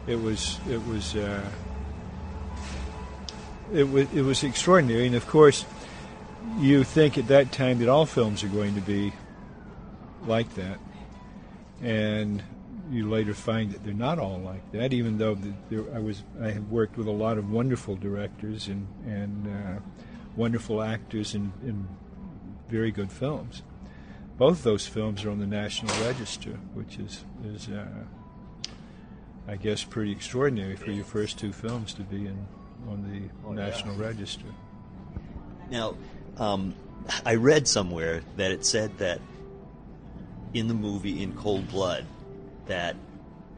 It 0.07 0.15
was 0.15 0.59
it 0.69 0.85
was 0.85 1.15
uh, 1.15 1.49
it 3.73 3.89
was 3.89 4.07
it 4.13 4.21
was 4.23 4.43
extraordinary, 4.43 5.07
and 5.07 5.15
of 5.15 5.27
course, 5.27 5.65
you 6.57 6.83
think 6.83 7.17
at 7.17 7.27
that 7.27 7.51
time 7.51 7.79
that 7.79 7.89
all 7.89 8.05
films 8.05 8.43
are 8.43 8.49
going 8.49 8.75
to 8.75 8.81
be 8.81 9.13
like 10.25 10.53
that, 10.55 10.79
and 11.81 12.43
you 12.91 13.07
later 13.09 13.33
find 13.33 13.71
that 13.71 13.83
they're 13.83 13.93
not 13.93 14.19
all 14.19 14.39
like 14.39 14.71
that. 14.71 14.93
Even 14.93 15.17
though 15.17 15.35
the, 15.35 15.53
there, 15.69 15.95
I 15.95 15.99
was 15.99 16.23
I 16.41 16.51
have 16.51 16.69
worked 16.69 16.97
with 16.97 17.07
a 17.07 17.11
lot 17.11 17.37
of 17.37 17.51
wonderful 17.51 17.95
directors 17.95 18.67
and 18.67 18.87
and 19.05 19.47
uh, 19.47 19.79
wonderful 20.39 20.81
actors 20.81 21.35
in, 21.35 21.51
in 21.63 21.85
very 22.69 22.91
good 22.91 23.11
films. 23.11 23.61
Both 24.37 24.63
those 24.63 24.87
films 24.87 25.25
are 25.25 25.31
on 25.31 25.39
the 25.39 25.45
National 25.45 25.93
Register, 26.05 26.51
which 26.73 26.97
is 26.97 27.25
is 27.45 27.67
uh, 27.67 27.85
I 29.47 29.57
guess 29.57 29.83
pretty 29.83 30.13
extraordinary 30.13 30.77
for 30.77 30.91
your 30.91 31.03
first 31.03 31.37
two 31.37 31.51
films 31.51 31.93
to 31.95 32.03
be 32.03 32.25
in 32.25 32.47
on 32.89 33.03
the 33.03 33.29
Oh, 33.45 33.53
yeah. 33.53 33.67
National 33.67 33.95
Register. 33.95 34.45
Now, 35.69 35.95
um, 36.37 36.73
I 37.25 37.35
read 37.35 37.67
somewhere 37.67 38.21
that 38.37 38.51
it 38.51 38.65
said 38.65 38.97
that 38.99 39.19
in 40.53 40.69
the 40.69 40.73
movie 40.73 41.21
in 41.21 41.33
Cold 41.33 41.67
Blood 41.67 42.05
that 42.67 42.95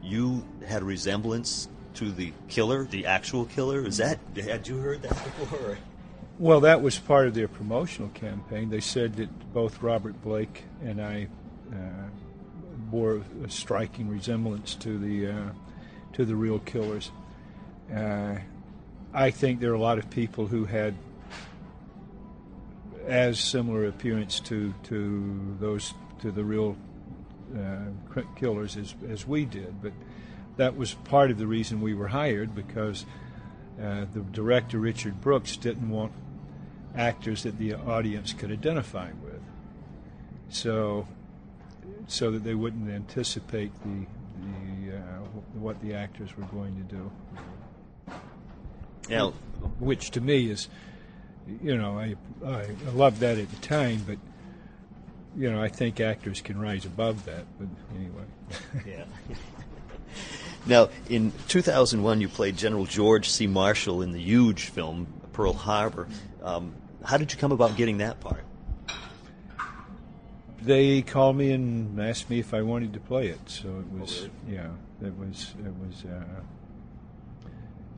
you 0.02 0.44
had 0.66 0.82
a 0.82 0.84
resemblance 0.84 1.68
to 1.94 2.10
the 2.10 2.32
killer, 2.48 2.84
the 2.84 3.06
actual 3.06 3.44
killer. 3.44 3.86
Is 3.86 3.98
that 3.98 4.18
had 4.34 4.66
you 4.66 4.78
heard 4.78 5.02
that 5.02 5.10
before? 5.10 5.78
Well, 6.42 6.62
that 6.62 6.82
was 6.82 6.98
part 6.98 7.28
of 7.28 7.34
their 7.34 7.46
promotional 7.46 8.08
campaign. 8.08 8.68
They 8.68 8.80
said 8.80 9.14
that 9.18 9.52
both 9.52 9.80
Robert 9.80 10.20
Blake 10.22 10.64
and 10.82 11.00
I 11.00 11.28
uh, 11.72 12.08
bore 12.90 13.22
a 13.44 13.48
striking 13.48 14.08
resemblance 14.08 14.74
to 14.74 14.98
the 14.98 15.28
uh, 15.28 15.50
to 16.14 16.24
the 16.24 16.34
real 16.34 16.58
killers. 16.58 17.12
Uh, 17.94 18.38
I 19.14 19.30
think 19.30 19.60
there 19.60 19.70
are 19.70 19.74
a 19.74 19.80
lot 19.80 19.98
of 19.98 20.10
people 20.10 20.48
who 20.48 20.64
had 20.64 20.96
as 23.06 23.38
similar 23.38 23.86
appearance 23.86 24.40
to 24.40 24.74
to 24.82 25.56
those 25.60 25.94
to 26.22 26.32
the 26.32 26.42
real 26.42 26.76
uh, 27.56 28.20
killers 28.34 28.76
as 28.76 28.96
as 29.08 29.28
we 29.28 29.44
did, 29.44 29.80
but 29.80 29.92
that 30.56 30.76
was 30.76 30.94
part 30.94 31.30
of 31.30 31.38
the 31.38 31.46
reason 31.46 31.80
we 31.80 31.94
were 31.94 32.08
hired 32.08 32.52
because 32.52 33.06
uh, 33.80 34.06
the 34.12 34.22
director 34.32 34.80
Richard 34.80 35.20
Brooks 35.20 35.56
didn't 35.56 35.88
want 35.88 36.12
actors 36.96 37.42
that 37.44 37.58
the 37.58 37.74
audience 37.74 38.32
could 38.32 38.50
identify 38.50 39.10
with, 39.22 39.40
so 40.48 41.06
so 42.06 42.30
that 42.30 42.44
they 42.44 42.54
wouldn't 42.54 42.90
anticipate 42.90 43.72
the 43.82 44.06
the 44.42 44.96
uh, 44.96 45.00
what 45.54 45.80
the 45.80 45.94
actors 45.94 46.36
were 46.36 46.44
going 46.44 46.76
to 46.76 46.94
do, 46.94 47.10
Now, 49.08 49.30
which 49.78 50.10
to 50.12 50.20
me 50.20 50.50
is, 50.50 50.68
you 51.62 51.76
know, 51.76 51.98
I 51.98 52.16
I 52.44 52.66
loved 52.92 53.20
that 53.20 53.38
at 53.38 53.50
the 53.50 53.56
time, 53.56 54.02
but 54.06 54.18
you 55.36 55.50
know 55.50 55.62
I 55.62 55.68
think 55.68 56.00
actors 56.00 56.40
can 56.40 56.60
rise 56.60 56.84
above 56.84 57.24
that. 57.26 57.44
But 57.58 57.68
anyway. 57.96 58.24
yeah. 58.86 59.04
now, 60.66 60.88
in 61.08 61.32
2001, 61.48 62.20
you 62.20 62.28
played 62.28 62.56
General 62.56 62.84
George 62.84 63.30
C. 63.30 63.46
Marshall 63.46 64.02
in 64.02 64.12
the 64.12 64.20
huge 64.20 64.66
film 64.66 65.06
Pearl 65.32 65.54
Harbor. 65.54 66.08
Um, 66.42 66.74
how 67.04 67.16
did 67.16 67.32
you 67.32 67.38
come 67.38 67.52
about 67.52 67.76
getting 67.76 67.98
that 67.98 68.20
part? 68.20 68.44
they 70.64 71.02
called 71.02 71.36
me 71.36 71.52
and 71.52 72.00
asked 72.00 72.30
me 72.30 72.38
if 72.38 72.54
I 72.54 72.62
wanted 72.62 72.92
to 72.94 73.00
play 73.00 73.28
it. 73.28 73.40
So 73.46 73.68
it 73.68 73.98
was, 73.98 74.28
really? 74.46 74.56
yeah, 74.56 74.68
it 75.04 75.16
was, 75.18 75.54
it 75.64 75.74
was, 75.74 76.04
uh, 76.04 77.50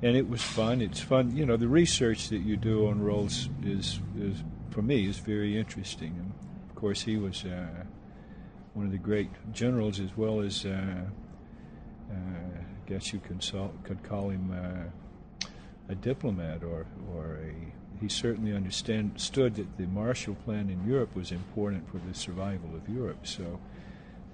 and 0.02 0.16
it 0.16 0.28
was 0.28 0.42
fun. 0.42 0.80
It's 0.80 1.00
fun, 1.00 1.36
you 1.36 1.46
know. 1.46 1.56
The 1.56 1.68
research 1.68 2.28
that 2.28 2.38
you 2.38 2.56
do 2.56 2.88
on 2.88 3.02
roles 3.02 3.48
is, 3.64 4.00
is 4.18 4.42
for 4.70 4.82
me, 4.82 5.06
is 5.06 5.18
very 5.18 5.58
interesting. 5.58 6.14
And 6.18 6.32
of 6.68 6.74
course, 6.74 7.02
he 7.02 7.16
was 7.16 7.44
uh, 7.44 7.84
one 8.74 8.86
of 8.86 8.92
the 8.92 8.98
great 8.98 9.30
generals, 9.52 10.00
as 10.00 10.16
well 10.16 10.40
as, 10.40 10.64
uh, 10.66 10.70
uh, 12.10 12.14
I 12.14 12.88
guess 12.88 13.12
you 13.12 13.20
consult, 13.20 13.82
could 13.84 14.02
call 14.02 14.30
him 14.30 14.50
uh, 14.50 15.48
a 15.88 15.94
diplomat 15.94 16.62
or, 16.64 16.86
or 17.14 17.40
a 17.44 17.54
he 18.00 18.08
certainly 18.08 18.54
understood 18.54 19.54
that 19.54 19.76
the 19.78 19.86
Marshall 19.86 20.34
Plan 20.44 20.68
in 20.68 20.86
Europe 20.86 21.14
was 21.14 21.32
important 21.32 21.88
for 21.90 21.98
the 21.98 22.14
survival 22.14 22.70
of 22.74 22.88
Europe. 22.88 23.26
So, 23.26 23.60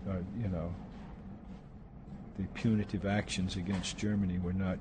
uh, 0.09 0.17
you 0.41 0.49
know, 0.49 0.75
the 2.39 2.47
punitive 2.55 3.07
actions 3.07 3.57
against 3.57 3.99
Germany 3.99 4.39
were 4.39 4.53
not 4.53 4.79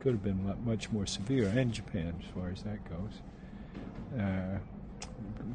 could 0.00 0.12
have 0.12 0.24
been 0.24 0.52
much 0.64 0.90
more 0.90 1.06
severe, 1.06 1.46
and 1.46 1.72
Japan, 1.72 2.12
as 2.18 2.28
far 2.34 2.50
as 2.50 2.62
that 2.64 2.78
goes. 2.90 4.20
Uh, 4.20 4.58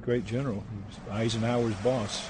great 0.01 0.25
general, 0.25 0.63
Eisenhower's 1.11 1.75
boss. 1.75 2.29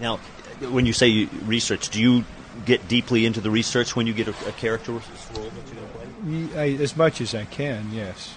Now, 0.00 0.16
when 0.70 0.86
you 0.86 0.92
say 0.92 1.26
research, 1.44 1.90
do 1.90 2.00
you 2.00 2.24
get 2.64 2.88
deeply 2.88 3.26
into 3.26 3.40
the 3.40 3.50
research 3.50 3.94
when 3.94 4.06
you 4.06 4.12
get 4.12 4.28
a, 4.28 4.34
a 4.48 4.52
character 4.52 4.92
role 4.92 5.00
that 5.00 5.40
you're 5.66 5.74
going 5.74 6.48
to 6.48 6.50
play? 6.52 6.78
I, 6.78 6.82
as 6.82 6.96
much 6.96 7.20
as 7.20 7.34
I 7.34 7.44
can, 7.44 7.90
yes. 7.92 8.34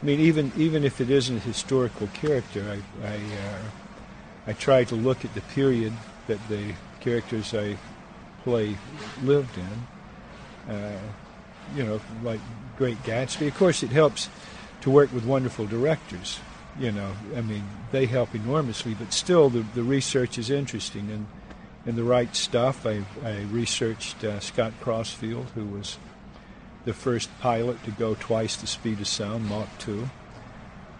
I 0.00 0.06
mean, 0.06 0.20
even 0.20 0.52
even 0.56 0.84
if 0.84 1.00
it 1.00 1.10
isn't 1.10 1.36
a 1.36 1.40
historical 1.40 2.06
character, 2.08 2.64
I 2.70 3.06
I, 3.06 3.14
uh, 3.16 3.62
I 4.48 4.52
try 4.52 4.84
to 4.84 4.94
look 4.94 5.24
at 5.24 5.34
the 5.34 5.40
period 5.40 5.92
that 6.28 6.38
the 6.48 6.74
characters 7.00 7.54
I 7.54 7.76
play 8.44 8.76
lived 9.22 9.58
in. 9.58 10.72
Uh, 10.72 10.98
you 11.74 11.82
know, 11.82 12.00
like 12.22 12.40
Great 12.76 13.02
Gatsby. 13.02 13.48
Of 13.48 13.56
course, 13.56 13.82
it 13.82 13.90
helps 13.90 14.28
to 14.82 14.90
work 14.90 15.12
with 15.12 15.24
wonderful 15.24 15.66
directors. 15.66 16.38
You 16.78 16.92
know, 16.92 17.12
I 17.36 17.40
mean, 17.40 17.64
they 17.90 18.06
help 18.06 18.34
enormously, 18.34 18.94
but 18.94 19.12
still, 19.12 19.50
the, 19.50 19.64
the 19.74 19.82
research 19.82 20.38
is 20.38 20.48
interesting 20.48 21.10
and 21.10 21.26
and 21.86 21.96
the 21.96 22.04
right 22.04 22.36
stuff. 22.36 22.84
I, 22.84 23.02
I 23.24 23.46
researched 23.50 24.22
uh, 24.22 24.40
Scott 24.40 24.74
Crossfield, 24.80 25.46
who 25.54 25.64
was 25.64 25.96
the 26.84 26.92
first 26.92 27.30
pilot 27.40 27.82
to 27.84 27.90
go 27.92 28.14
twice 28.14 28.56
the 28.56 28.66
speed 28.66 29.00
of 29.00 29.08
sound, 29.08 29.48
Mach 29.48 29.68
2. 29.78 30.08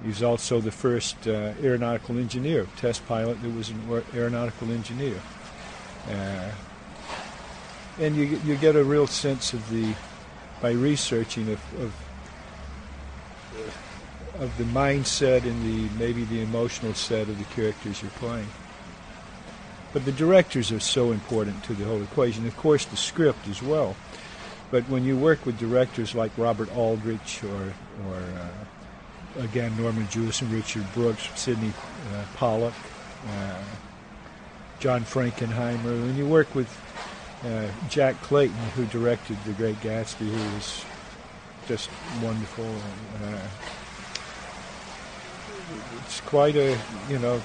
He's 0.04 0.22
also 0.22 0.60
the 0.60 0.70
first 0.70 1.28
uh, 1.28 1.52
aeronautical 1.62 2.18
engineer, 2.18 2.66
test 2.76 3.06
pilot 3.06 3.42
that 3.42 3.50
was 3.50 3.68
an 3.68 4.02
aeronautical 4.14 4.70
engineer. 4.70 5.20
Uh, 6.08 6.50
and 7.98 8.16
you, 8.16 8.40
you 8.44 8.56
get 8.56 8.74
a 8.74 8.84
real 8.84 9.06
sense 9.06 9.52
of 9.52 9.68
the, 9.70 9.92
by 10.62 10.70
researching, 10.70 11.50
of, 11.50 11.60
of 11.80 11.92
of 14.38 14.56
the 14.56 14.64
mindset 14.64 15.42
and 15.42 15.62
the 15.64 15.88
maybe 15.98 16.24
the 16.24 16.40
emotional 16.42 16.94
set 16.94 17.28
of 17.28 17.38
the 17.38 17.44
characters 17.54 18.02
you're 18.02 18.10
playing. 18.12 18.46
But 19.92 20.04
the 20.04 20.12
directors 20.12 20.70
are 20.70 20.80
so 20.80 21.12
important 21.12 21.64
to 21.64 21.74
the 21.74 21.84
whole 21.84 22.02
equation. 22.02 22.46
Of 22.46 22.56
course, 22.56 22.84
the 22.84 22.96
script 22.96 23.48
as 23.48 23.62
well. 23.62 23.96
But 24.70 24.88
when 24.88 25.04
you 25.04 25.16
work 25.16 25.46
with 25.46 25.58
directors 25.58 26.14
like 26.14 26.30
Robert 26.36 26.70
Aldrich 26.76 27.42
or, 27.42 27.74
or 28.06 28.16
uh, 28.16 29.42
again 29.42 29.74
Norman 29.80 30.06
Jewison, 30.08 30.52
Richard 30.52 30.86
Brooks, 30.92 31.28
Sydney 31.36 31.72
uh, 32.12 32.24
Pollack, 32.34 32.74
uh, 33.26 33.62
John 34.78 35.04
Frankenheimer, 35.04 35.84
when 35.84 36.16
you 36.16 36.26
work 36.26 36.54
with 36.54 36.68
uh, 37.44 37.66
Jack 37.88 38.20
Clayton, 38.22 38.56
who 38.76 38.84
directed 38.86 39.38
The 39.44 39.52
Great 39.52 39.80
Gatsby, 39.80 40.28
who 40.28 40.54
was 40.54 40.84
just 41.66 41.90
wonderful. 42.22 42.68
Uh, 43.24 43.38
it's 46.04 46.20
quite 46.22 46.56
a 46.56 46.78
you 47.08 47.18
know 47.18 47.40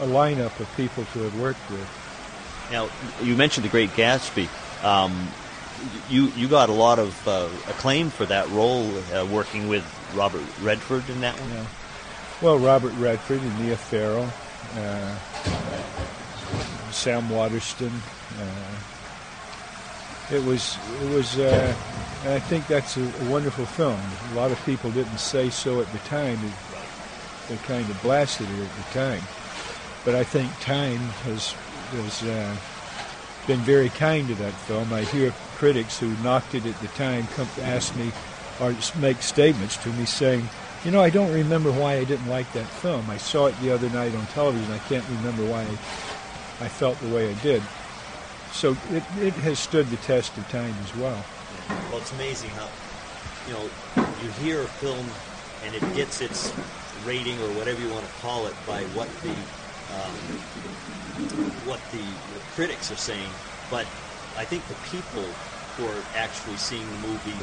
a 0.00 0.06
lineup 0.06 0.58
of 0.60 0.68
people 0.76 1.04
to 1.12 1.20
have 1.20 1.40
worked 1.40 1.70
with. 1.70 1.88
Now, 2.70 2.88
you 3.22 3.36
mentioned 3.36 3.64
The 3.64 3.70
Great 3.70 3.90
Gatsby. 3.90 4.48
Um, 4.84 5.28
you 6.08 6.28
you 6.36 6.48
got 6.48 6.68
a 6.68 6.72
lot 6.72 6.98
of 6.98 7.28
uh, 7.28 7.48
acclaim 7.68 8.10
for 8.10 8.26
that 8.26 8.48
role, 8.50 8.90
uh, 9.12 9.26
working 9.26 9.68
with 9.68 9.84
Robert 10.14 10.42
Redford 10.60 11.08
in 11.08 11.20
that 11.20 11.38
one. 11.38 11.50
Yeah. 11.50 11.66
Well, 12.42 12.58
Robert 12.58 12.92
Redford 12.94 13.40
and 13.40 13.60
Mia 13.60 13.76
Farrow, 13.76 14.28
uh, 14.76 15.16
Sam 16.90 17.30
Waterston. 17.30 17.92
Uh, 18.38 20.34
it 20.34 20.44
was 20.44 20.76
it 21.02 21.10
was. 21.14 21.38
Uh, 21.38 21.74
I 22.24 22.40
think 22.40 22.66
that's 22.66 22.96
a, 22.96 23.02
a, 23.02 23.30
wonderful 23.30 23.66
film. 23.66 24.00
A 24.32 24.34
lot 24.34 24.50
of 24.50 24.62
people 24.66 24.90
didn't 24.90 25.18
say 25.18 25.48
so 25.48 25.80
at 25.80 25.90
the 25.92 25.98
time. 26.00 26.38
They 27.48 27.56
kind 27.58 27.88
of 27.88 28.00
blasted 28.02 28.48
it 28.50 28.62
at 28.64 28.76
the 28.76 28.98
time. 28.98 29.22
But 30.04 30.14
I 30.14 30.24
think 30.24 30.50
time 30.60 30.98
has 31.24 31.52
has 31.92 32.22
uh, 32.24 32.56
been 33.46 33.60
very 33.60 33.88
kind 33.90 34.26
to 34.28 34.34
that 34.36 34.52
film. 34.52 34.92
I 34.92 35.02
hear 35.02 35.32
critics 35.56 35.98
who 35.98 36.08
knocked 36.22 36.54
it 36.54 36.66
at 36.66 36.78
the 36.80 36.88
time 36.88 37.26
come 37.28 37.48
to 37.56 37.62
ask 37.62 37.94
me 37.96 38.12
or 38.60 38.74
make 39.00 39.22
statements 39.22 39.76
to 39.78 39.92
me 39.92 40.04
saying, 40.04 40.48
you 40.84 40.90
know, 40.90 41.00
I 41.00 41.10
don't 41.10 41.32
remember 41.32 41.70
why 41.70 41.94
I 41.94 42.04
didn't 42.04 42.28
like 42.28 42.52
that 42.52 42.66
film. 42.66 43.08
I 43.10 43.16
saw 43.16 43.46
it 43.46 43.60
the 43.60 43.70
other 43.70 43.88
night 43.90 44.14
on 44.14 44.26
television. 44.26 44.72
I 44.72 44.78
can't 44.78 45.04
remember 45.08 45.44
why 45.44 45.62
I, 45.62 46.64
I 46.64 46.68
felt 46.68 46.98
the 47.00 47.08
way 47.08 47.30
I 47.30 47.34
did. 47.34 47.62
So 48.52 48.76
it, 48.90 49.02
it 49.20 49.34
has 49.34 49.58
stood 49.58 49.88
the 49.88 49.96
test 49.96 50.36
of 50.38 50.48
time 50.48 50.74
as 50.82 50.94
well. 50.96 51.24
Well, 51.90 51.98
it's 51.98 52.12
amazing 52.12 52.50
how, 52.50 52.68
you 53.46 53.52
know, 53.52 53.70
you 54.22 54.30
hear 54.30 54.62
a 54.62 54.66
film 54.66 55.06
and 55.64 55.74
it 55.74 55.82
gets 55.94 56.20
its 56.20 56.52
rating 57.04 57.38
or 57.40 57.48
whatever 57.58 57.80
you 57.80 57.90
want 57.90 58.04
to 58.04 58.12
call 58.20 58.46
it 58.46 58.54
by 58.66 58.82
what 58.94 59.08
the 59.22 59.34
um, 59.94 60.14
what 61.66 61.80
the, 61.92 61.98
the 61.98 62.40
critics 62.54 62.90
are 62.90 62.96
saying, 62.96 63.28
but 63.70 63.86
I 64.36 64.44
think 64.44 64.66
the 64.68 64.74
people 64.90 65.24
who 65.76 65.86
are 65.86 66.02
actually 66.14 66.56
seeing 66.56 66.86
the 66.86 67.08
movie 67.08 67.34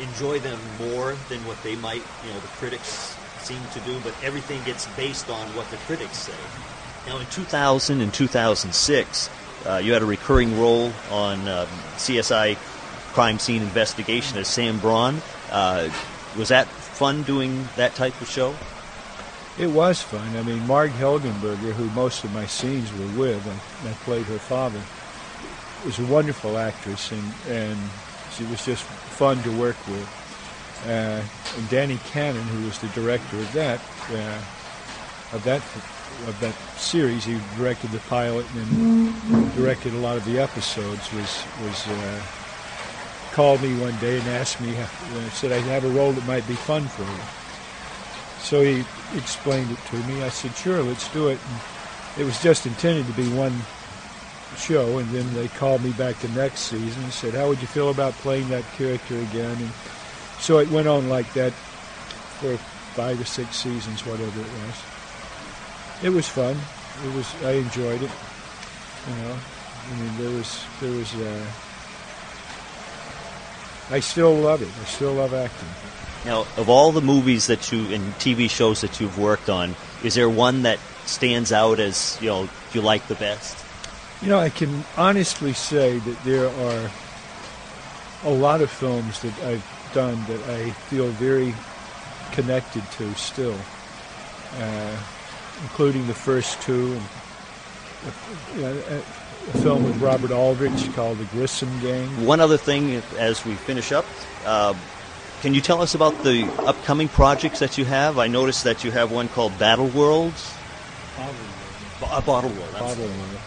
enjoy 0.00 0.38
them 0.38 0.58
more 0.78 1.14
than 1.28 1.44
what 1.46 1.62
they 1.62 1.76
might, 1.76 2.02
you 2.24 2.32
know, 2.32 2.40
the 2.40 2.48
critics 2.58 3.16
seem 3.40 3.60
to 3.72 3.80
do. 3.80 3.98
But 4.00 4.14
everything 4.22 4.62
gets 4.64 4.86
based 4.96 5.30
on 5.30 5.46
what 5.48 5.68
the 5.70 5.76
critics 5.78 6.16
say. 6.16 6.32
Now, 7.06 7.18
in 7.18 7.26
2000 7.26 8.00
and 8.00 8.12
2006, 8.12 9.30
uh, 9.66 9.80
you 9.82 9.92
had 9.92 10.02
a 10.02 10.06
recurring 10.06 10.58
role 10.58 10.92
on 11.10 11.46
um, 11.48 11.66
CSI 11.96 12.56
Crime 13.12 13.38
Scene 13.38 13.62
Investigation 13.62 14.38
as 14.38 14.48
Sam 14.48 14.78
Braun. 14.78 15.22
Uh, 15.50 15.88
was 16.36 16.48
that 16.48 16.68
fun 16.96 17.22
doing 17.22 17.68
that 17.76 17.94
type 17.94 18.18
of 18.20 18.28
show? 18.28 18.54
It 19.58 19.68
was 19.68 20.02
fun. 20.02 20.36
I 20.36 20.42
mean, 20.42 20.66
Marg 20.66 20.92
Helgenberger, 20.92 21.72
who 21.72 21.84
most 21.90 22.24
of 22.24 22.32
my 22.32 22.46
scenes 22.46 22.92
were 22.92 23.20
with, 23.20 23.46
I, 23.46 23.90
I 23.90 23.92
played 24.04 24.26
her 24.26 24.38
father, 24.38 24.80
was 25.84 25.98
a 25.98 26.04
wonderful 26.06 26.58
actress, 26.58 27.12
and, 27.12 27.32
and 27.48 27.78
she 28.32 28.44
was 28.44 28.64
just 28.64 28.82
fun 28.82 29.42
to 29.42 29.50
work 29.58 29.76
with. 29.86 30.08
Uh, 30.86 31.22
and 31.56 31.68
Danny 31.70 31.98
Cannon, 32.10 32.42
who 32.42 32.66
was 32.66 32.78
the 32.78 32.88
director 32.88 33.36
of 33.36 33.52
that, 33.52 33.80
uh, 34.10 35.36
of 35.36 35.42
that 35.44 35.62
of 36.28 36.38
that 36.40 36.54
series, 36.78 37.24
he 37.24 37.38
directed 37.56 37.90
the 37.90 37.98
pilot 38.08 38.46
and 38.54 39.54
directed 39.54 39.92
a 39.92 39.98
lot 39.98 40.16
of 40.16 40.24
the 40.24 40.38
episodes. 40.38 41.12
Was 41.12 41.44
was 41.62 41.86
uh, 41.88 42.22
called 43.36 43.60
me 43.60 43.76
one 43.76 43.94
day 43.98 44.18
and 44.18 44.26
asked 44.28 44.62
me, 44.62 44.74
uh, 44.78 44.86
said 45.28 45.52
I 45.52 45.58
have 45.58 45.84
a 45.84 45.90
role 45.90 46.10
that 46.10 46.26
might 46.26 46.48
be 46.48 46.54
fun 46.54 46.88
for 46.88 47.02
you. 47.02 47.20
So 48.40 48.62
he 48.62 48.82
explained 49.18 49.70
it 49.70 49.78
to 49.90 49.96
me. 50.08 50.22
I 50.22 50.30
said, 50.30 50.56
sure, 50.56 50.82
let's 50.82 51.12
do 51.12 51.28
it. 51.28 51.38
And 51.50 51.60
it 52.16 52.24
was 52.24 52.42
just 52.42 52.64
intended 52.64 53.06
to 53.08 53.12
be 53.12 53.28
one 53.36 53.52
show, 54.56 54.96
and 54.96 55.10
then 55.10 55.34
they 55.34 55.48
called 55.48 55.84
me 55.84 55.92
back 55.92 56.16
the 56.16 56.28
next 56.28 56.60
season 56.60 57.02
and 57.02 57.12
said, 57.12 57.34
how 57.34 57.48
would 57.48 57.60
you 57.60 57.66
feel 57.66 57.90
about 57.90 58.14
playing 58.14 58.48
that 58.48 58.64
character 58.72 59.18
again? 59.18 59.58
And 59.60 59.70
so 60.38 60.56
it 60.56 60.70
went 60.70 60.88
on 60.88 61.10
like 61.10 61.30
that 61.34 61.52
for 62.40 62.56
five 62.96 63.20
or 63.20 63.26
six 63.26 63.56
seasons, 63.56 64.06
whatever 64.06 64.40
it 64.40 64.52
was. 64.64 64.82
It 66.02 66.10
was 66.10 66.26
fun. 66.26 66.56
It 67.04 67.14
was. 67.14 67.34
I 67.44 67.52
enjoyed 67.52 68.00
it. 68.00 68.10
You 69.08 69.14
know, 69.22 69.36
I 69.36 69.94
mean, 70.00 70.16
there 70.16 70.30
was 70.38 70.64
there 70.80 70.92
was. 70.92 71.14
Uh, 71.14 71.44
I 73.90 74.00
still 74.00 74.34
love 74.34 74.62
it. 74.62 74.68
I 74.80 74.84
still 74.84 75.14
love 75.14 75.32
acting. 75.32 75.68
Now, 76.24 76.40
of 76.56 76.68
all 76.68 76.90
the 76.90 77.00
movies 77.00 77.46
that 77.46 77.70
you 77.70 77.86
and 77.94 78.12
TV 78.14 78.50
shows 78.50 78.80
that 78.80 79.00
you've 79.00 79.18
worked 79.18 79.48
on, 79.48 79.76
is 80.02 80.14
there 80.14 80.28
one 80.28 80.62
that 80.62 80.80
stands 81.04 81.52
out 81.52 81.78
as 81.78 82.18
you 82.20 82.28
know 82.28 82.48
you 82.72 82.80
like 82.80 83.06
the 83.06 83.14
best? 83.14 83.56
You 84.22 84.28
know, 84.30 84.38
I 84.38 84.50
can 84.50 84.84
honestly 84.96 85.52
say 85.52 85.98
that 85.98 86.24
there 86.24 86.48
are 86.48 86.90
a 88.24 88.30
lot 88.30 88.60
of 88.60 88.70
films 88.70 89.22
that 89.22 89.38
I've 89.44 89.90
done 89.92 90.18
that 90.26 90.48
I 90.48 90.70
feel 90.70 91.08
very 91.08 91.54
connected 92.32 92.82
to 92.92 93.14
still, 93.14 93.56
uh, 94.58 94.96
including 95.62 96.08
the 96.08 96.14
first 96.14 96.60
two. 96.60 96.94
And, 96.94 98.14
you 98.56 98.62
know, 98.62 99.02
a, 99.54 99.58
film 99.58 99.84
with 99.84 100.00
Robert 100.00 100.30
Aldrich 100.30 100.92
called 100.94 101.18
The 101.18 101.24
Grissom 101.26 101.80
Gang. 101.80 102.08
One 102.26 102.40
other 102.40 102.56
thing, 102.56 103.02
as 103.18 103.44
we 103.44 103.54
finish 103.54 103.92
up. 103.92 104.04
Uh, 104.44 104.74
Can 105.42 105.54
you 105.54 105.60
tell 105.60 105.82
us 105.82 105.94
about 105.94 106.22
the 106.22 106.44
upcoming 106.66 107.08
projects 107.08 107.58
that 107.60 107.78
you 107.78 107.84
have? 107.84 108.18
I 108.18 108.26
noticed 108.26 108.64
that 108.64 108.84
you 108.84 108.90
have 108.90 109.12
one 109.12 109.28
called 109.28 109.58
Battle 109.58 109.88
Worlds. 109.88 110.52
Bottle 111.16 111.34
World. 112.00 112.26
Bottle 112.26 112.50
World. 112.50 112.72
Bottle 112.72 113.04
World. 113.04 113.38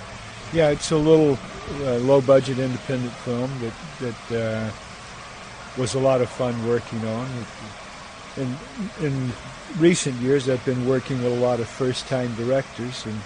Yeah, 0.54 0.70
it's 0.70 0.92
a 0.92 0.98
little 0.98 1.38
uh, 1.82 1.98
low-budget 1.98 2.58
independent 2.58 3.14
film 3.14 3.52
that 3.60 3.74
that 4.00 4.32
uh, 4.32 4.72
was 5.78 5.94
a 5.94 6.00
lot 6.00 6.22
of 6.22 6.30
fun 6.30 6.68
working 6.68 7.06
on. 7.06 7.28
In 8.38 8.56
in 9.02 9.32
recent 9.78 10.16
years, 10.16 10.50
I've 10.50 10.66
been 10.66 10.88
working 10.88 11.22
with 11.24 11.32
a 11.32 11.36
lot 11.36 11.60
of 11.60 11.68
first-time 11.68 12.34
directors, 12.36 13.06
and 13.06 13.20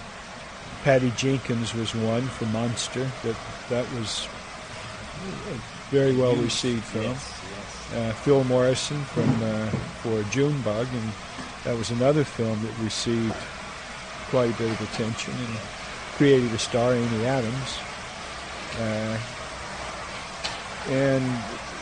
Patty 0.84 1.12
Jenkins 1.16 1.72
was 1.72 1.94
one 1.94 2.20
for 2.20 2.44
Monster. 2.46 3.10
That 3.22 3.36
that 3.70 3.90
was 3.92 4.28
a 5.48 5.54
very 5.90 6.14
well 6.14 6.36
received 6.36 6.84
film. 6.84 7.04
Yes, 7.04 7.42
yes. 7.50 7.94
Uh, 7.94 8.12
Phil 8.12 8.44
Morrison 8.44 9.02
from 9.04 9.30
uh, 9.42 9.70
for 10.02 10.22
Junebug, 10.24 10.86
and 10.92 11.12
that 11.64 11.74
was 11.78 11.90
another 11.90 12.22
film 12.22 12.60
that 12.60 12.84
received 12.84 13.34
quite 14.28 14.50
a 14.50 14.58
bit 14.58 14.70
of 14.70 14.92
attention 14.92 15.32
and 15.32 15.58
created 16.16 16.52
a 16.52 16.58
star, 16.58 16.92
Amy 16.92 17.24
Adams. 17.24 17.78
Uh, 18.78 19.18
and 20.90 21.24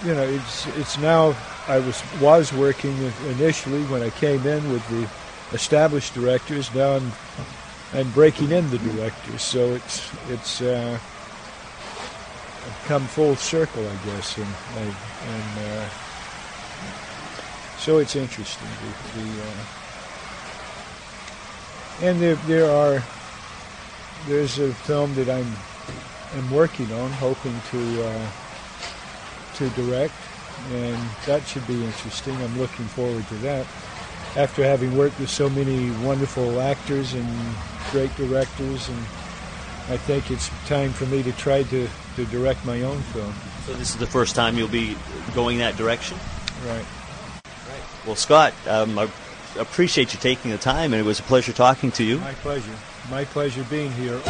you 0.07 0.15
know, 0.15 0.23
it's 0.23 0.69
it's 0.77 0.97
now. 0.99 1.35
I 1.67 1.81
was 1.81 2.03
was 2.21 2.53
working 2.53 2.97
initially 3.31 3.83
when 3.87 4.01
I 4.01 4.11
came 4.11 4.47
in 4.47 4.71
with 4.71 4.88
the 4.91 5.09
established 5.57 6.15
directors. 6.15 6.73
Now 6.73 6.97
I'm 6.97 7.12
I'm 7.94 8.11
breaking 8.12 8.52
in 8.52 8.70
the 8.70 8.78
directors, 8.78 9.42
so 9.42 9.74
it's 9.74 10.11
it's 10.31 10.62
uh, 10.62 10.98
come 12.87 13.07
full 13.07 13.37
circle, 13.37 13.87
I 13.87 13.96
guess, 14.07 14.38
and 14.38 14.46
and 14.78 15.59
uh, 15.59 15.88
so 17.78 17.98
it's 17.98 18.16
interesting. 18.16 18.68
The, 19.14 19.20
the, 19.20 19.42
uh, 19.42 19.64
and 22.00 22.18
there 22.18 22.37
there 22.46 22.70
are 22.70 23.02
there's 24.26 24.59
a 24.59 24.72
film 24.72 25.14
that 25.16 25.28
I'm 25.28 25.52
am 26.35 26.50
working 26.50 26.90
on, 26.94 27.11
hoping 27.12 27.61
to 27.72 28.07
uh, 28.07 28.26
to 29.57 29.68
direct, 29.70 30.14
and 30.72 30.96
that 31.26 31.46
should 31.46 31.66
be 31.66 31.85
interesting. 31.85 32.35
I'm 32.37 32.59
looking 32.59 32.87
forward 32.87 33.26
to 33.28 33.35
that. 33.37 33.66
After 34.35 34.64
having 34.64 34.96
worked 34.96 35.20
with 35.20 35.28
so 35.28 35.50
many 35.50 35.90
wonderful 36.07 36.59
actors 36.59 37.12
and 37.12 37.28
great 37.90 38.14
directors, 38.16 38.88
and 38.88 38.99
I 39.88 39.97
think 39.97 40.31
it's 40.31 40.49
time 40.68 40.92
for 40.92 41.07
me 41.07 41.23
to 41.23 41.33
try 41.33 41.62
to, 41.64 41.88
to 42.16 42.25
direct 42.27 42.64
my 42.64 42.83
own 42.83 43.01
film. 43.01 43.35
So 43.66 43.75
this 43.75 43.90
is 43.90 43.97
the 43.97 44.07
first 44.07 44.35
time 44.35 44.57
you'll 44.57 44.68
be 44.68 44.97
going 45.35 45.59
that 45.59 45.77
direction. 45.77 46.18
Right. 46.66 46.85
Well, 48.07 48.16
Scott, 48.16 48.53
um, 48.66 48.99
I 48.99 49.09
appreciate 49.59 50.12
you 50.12 50.18
taking 50.18 50.51
the 50.51 50.59
time, 50.59 50.92
and 50.92 51.01
it 51.01 51.05
was 51.05 51.21
a 51.21 51.23
pleasure 51.23 51.53
talking 51.53 51.92
to 51.92 52.05
you. 52.05 52.18
My 52.18 52.35
pleasure. 52.35 52.75
My 53.11 53.25
pleasure 53.25 53.64
being 53.64 53.92
here. 53.92 54.21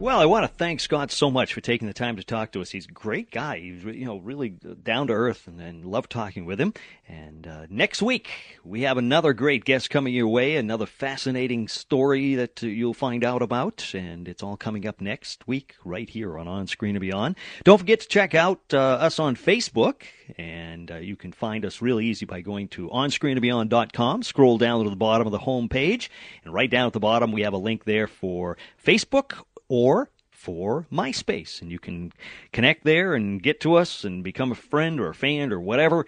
Well, 0.00 0.20
I 0.20 0.26
want 0.26 0.44
to 0.44 0.48
thank 0.56 0.78
Scott 0.78 1.10
so 1.10 1.28
much 1.28 1.52
for 1.52 1.60
taking 1.60 1.88
the 1.88 1.94
time 1.94 2.14
to 2.18 2.22
talk 2.22 2.52
to 2.52 2.60
us. 2.60 2.70
He's 2.70 2.86
a 2.86 2.92
great 2.92 3.32
guy. 3.32 3.58
He's 3.58 3.82
you 3.82 4.04
know 4.04 4.18
really 4.18 4.50
down 4.50 5.08
to 5.08 5.12
earth, 5.12 5.48
and, 5.48 5.60
and 5.60 5.84
love 5.84 6.08
talking 6.08 6.44
with 6.44 6.60
him. 6.60 6.72
And 7.08 7.48
uh, 7.48 7.66
next 7.68 8.00
week 8.00 8.30
we 8.64 8.82
have 8.82 8.96
another 8.96 9.32
great 9.32 9.64
guest 9.64 9.90
coming 9.90 10.14
your 10.14 10.28
way, 10.28 10.54
another 10.54 10.86
fascinating 10.86 11.66
story 11.66 12.36
that 12.36 12.62
uh, 12.62 12.68
you'll 12.68 12.94
find 12.94 13.24
out 13.24 13.42
about, 13.42 13.92
and 13.92 14.28
it's 14.28 14.40
all 14.40 14.56
coming 14.56 14.86
up 14.86 15.00
next 15.00 15.48
week 15.48 15.74
right 15.84 16.08
here 16.08 16.38
on 16.38 16.46
On 16.46 16.68
Screen 16.68 16.94
and 16.94 17.00
Beyond. 17.00 17.34
Don't 17.64 17.78
forget 17.78 17.98
to 17.98 18.06
check 18.06 18.36
out 18.36 18.60
uh, 18.72 18.78
us 18.78 19.18
on 19.18 19.34
Facebook, 19.34 20.02
and 20.36 20.92
uh, 20.92 20.96
you 20.98 21.16
can 21.16 21.32
find 21.32 21.64
us 21.64 21.82
really 21.82 22.06
easy 22.06 22.24
by 22.24 22.40
going 22.40 22.68
to 22.68 22.88
onscreenandbeyond.com. 22.90 24.22
Scroll 24.22 24.58
down 24.58 24.84
to 24.84 24.90
the 24.90 24.94
bottom 24.94 25.26
of 25.26 25.32
the 25.32 25.38
home 25.38 25.68
page, 25.68 26.08
and 26.44 26.54
right 26.54 26.70
down 26.70 26.86
at 26.86 26.92
the 26.92 27.00
bottom 27.00 27.32
we 27.32 27.42
have 27.42 27.52
a 27.52 27.58
link 27.58 27.82
there 27.82 28.06
for 28.06 28.56
Facebook 28.84 29.42
or 29.68 30.10
for 30.30 30.86
MySpace. 30.92 31.60
And 31.60 31.70
you 31.70 31.78
can 31.78 32.12
connect 32.52 32.84
there 32.84 33.14
and 33.14 33.42
get 33.42 33.60
to 33.60 33.74
us 33.74 34.04
and 34.04 34.22
become 34.22 34.52
a 34.52 34.56
friend 34.56 35.00
or 35.00 35.08
a 35.08 35.14
fan 35.14 35.52
or 35.52 35.60
whatever. 35.60 36.06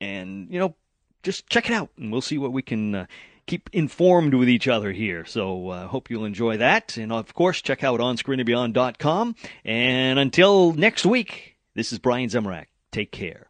And, 0.00 0.50
you 0.50 0.58
know, 0.58 0.74
just 1.22 1.48
check 1.48 1.68
it 1.68 1.74
out 1.74 1.90
and 1.96 2.10
we'll 2.10 2.20
see 2.20 2.38
what 2.38 2.52
we 2.52 2.62
can 2.62 2.94
uh, 2.94 3.06
keep 3.46 3.70
informed 3.72 4.34
with 4.34 4.48
each 4.48 4.68
other 4.68 4.92
here. 4.92 5.24
So 5.24 5.70
I 5.70 5.78
uh, 5.78 5.86
hope 5.88 6.10
you'll 6.10 6.24
enjoy 6.24 6.56
that. 6.58 6.96
And 6.96 7.12
of 7.12 7.34
course, 7.34 7.60
check 7.62 7.84
out 7.84 8.00
onscreenandbeyond.com. 8.00 9.36
And 9.64 10.18
until 10.18 10.72
next 10.72 11.04
week, 11.06 11.56
this 11.74 11.92
is 11.92 11.98
Brian 11.98 12.28
Zemrak. 12.28 12.66
Take 12.92 13.12
care. 13.12 13.48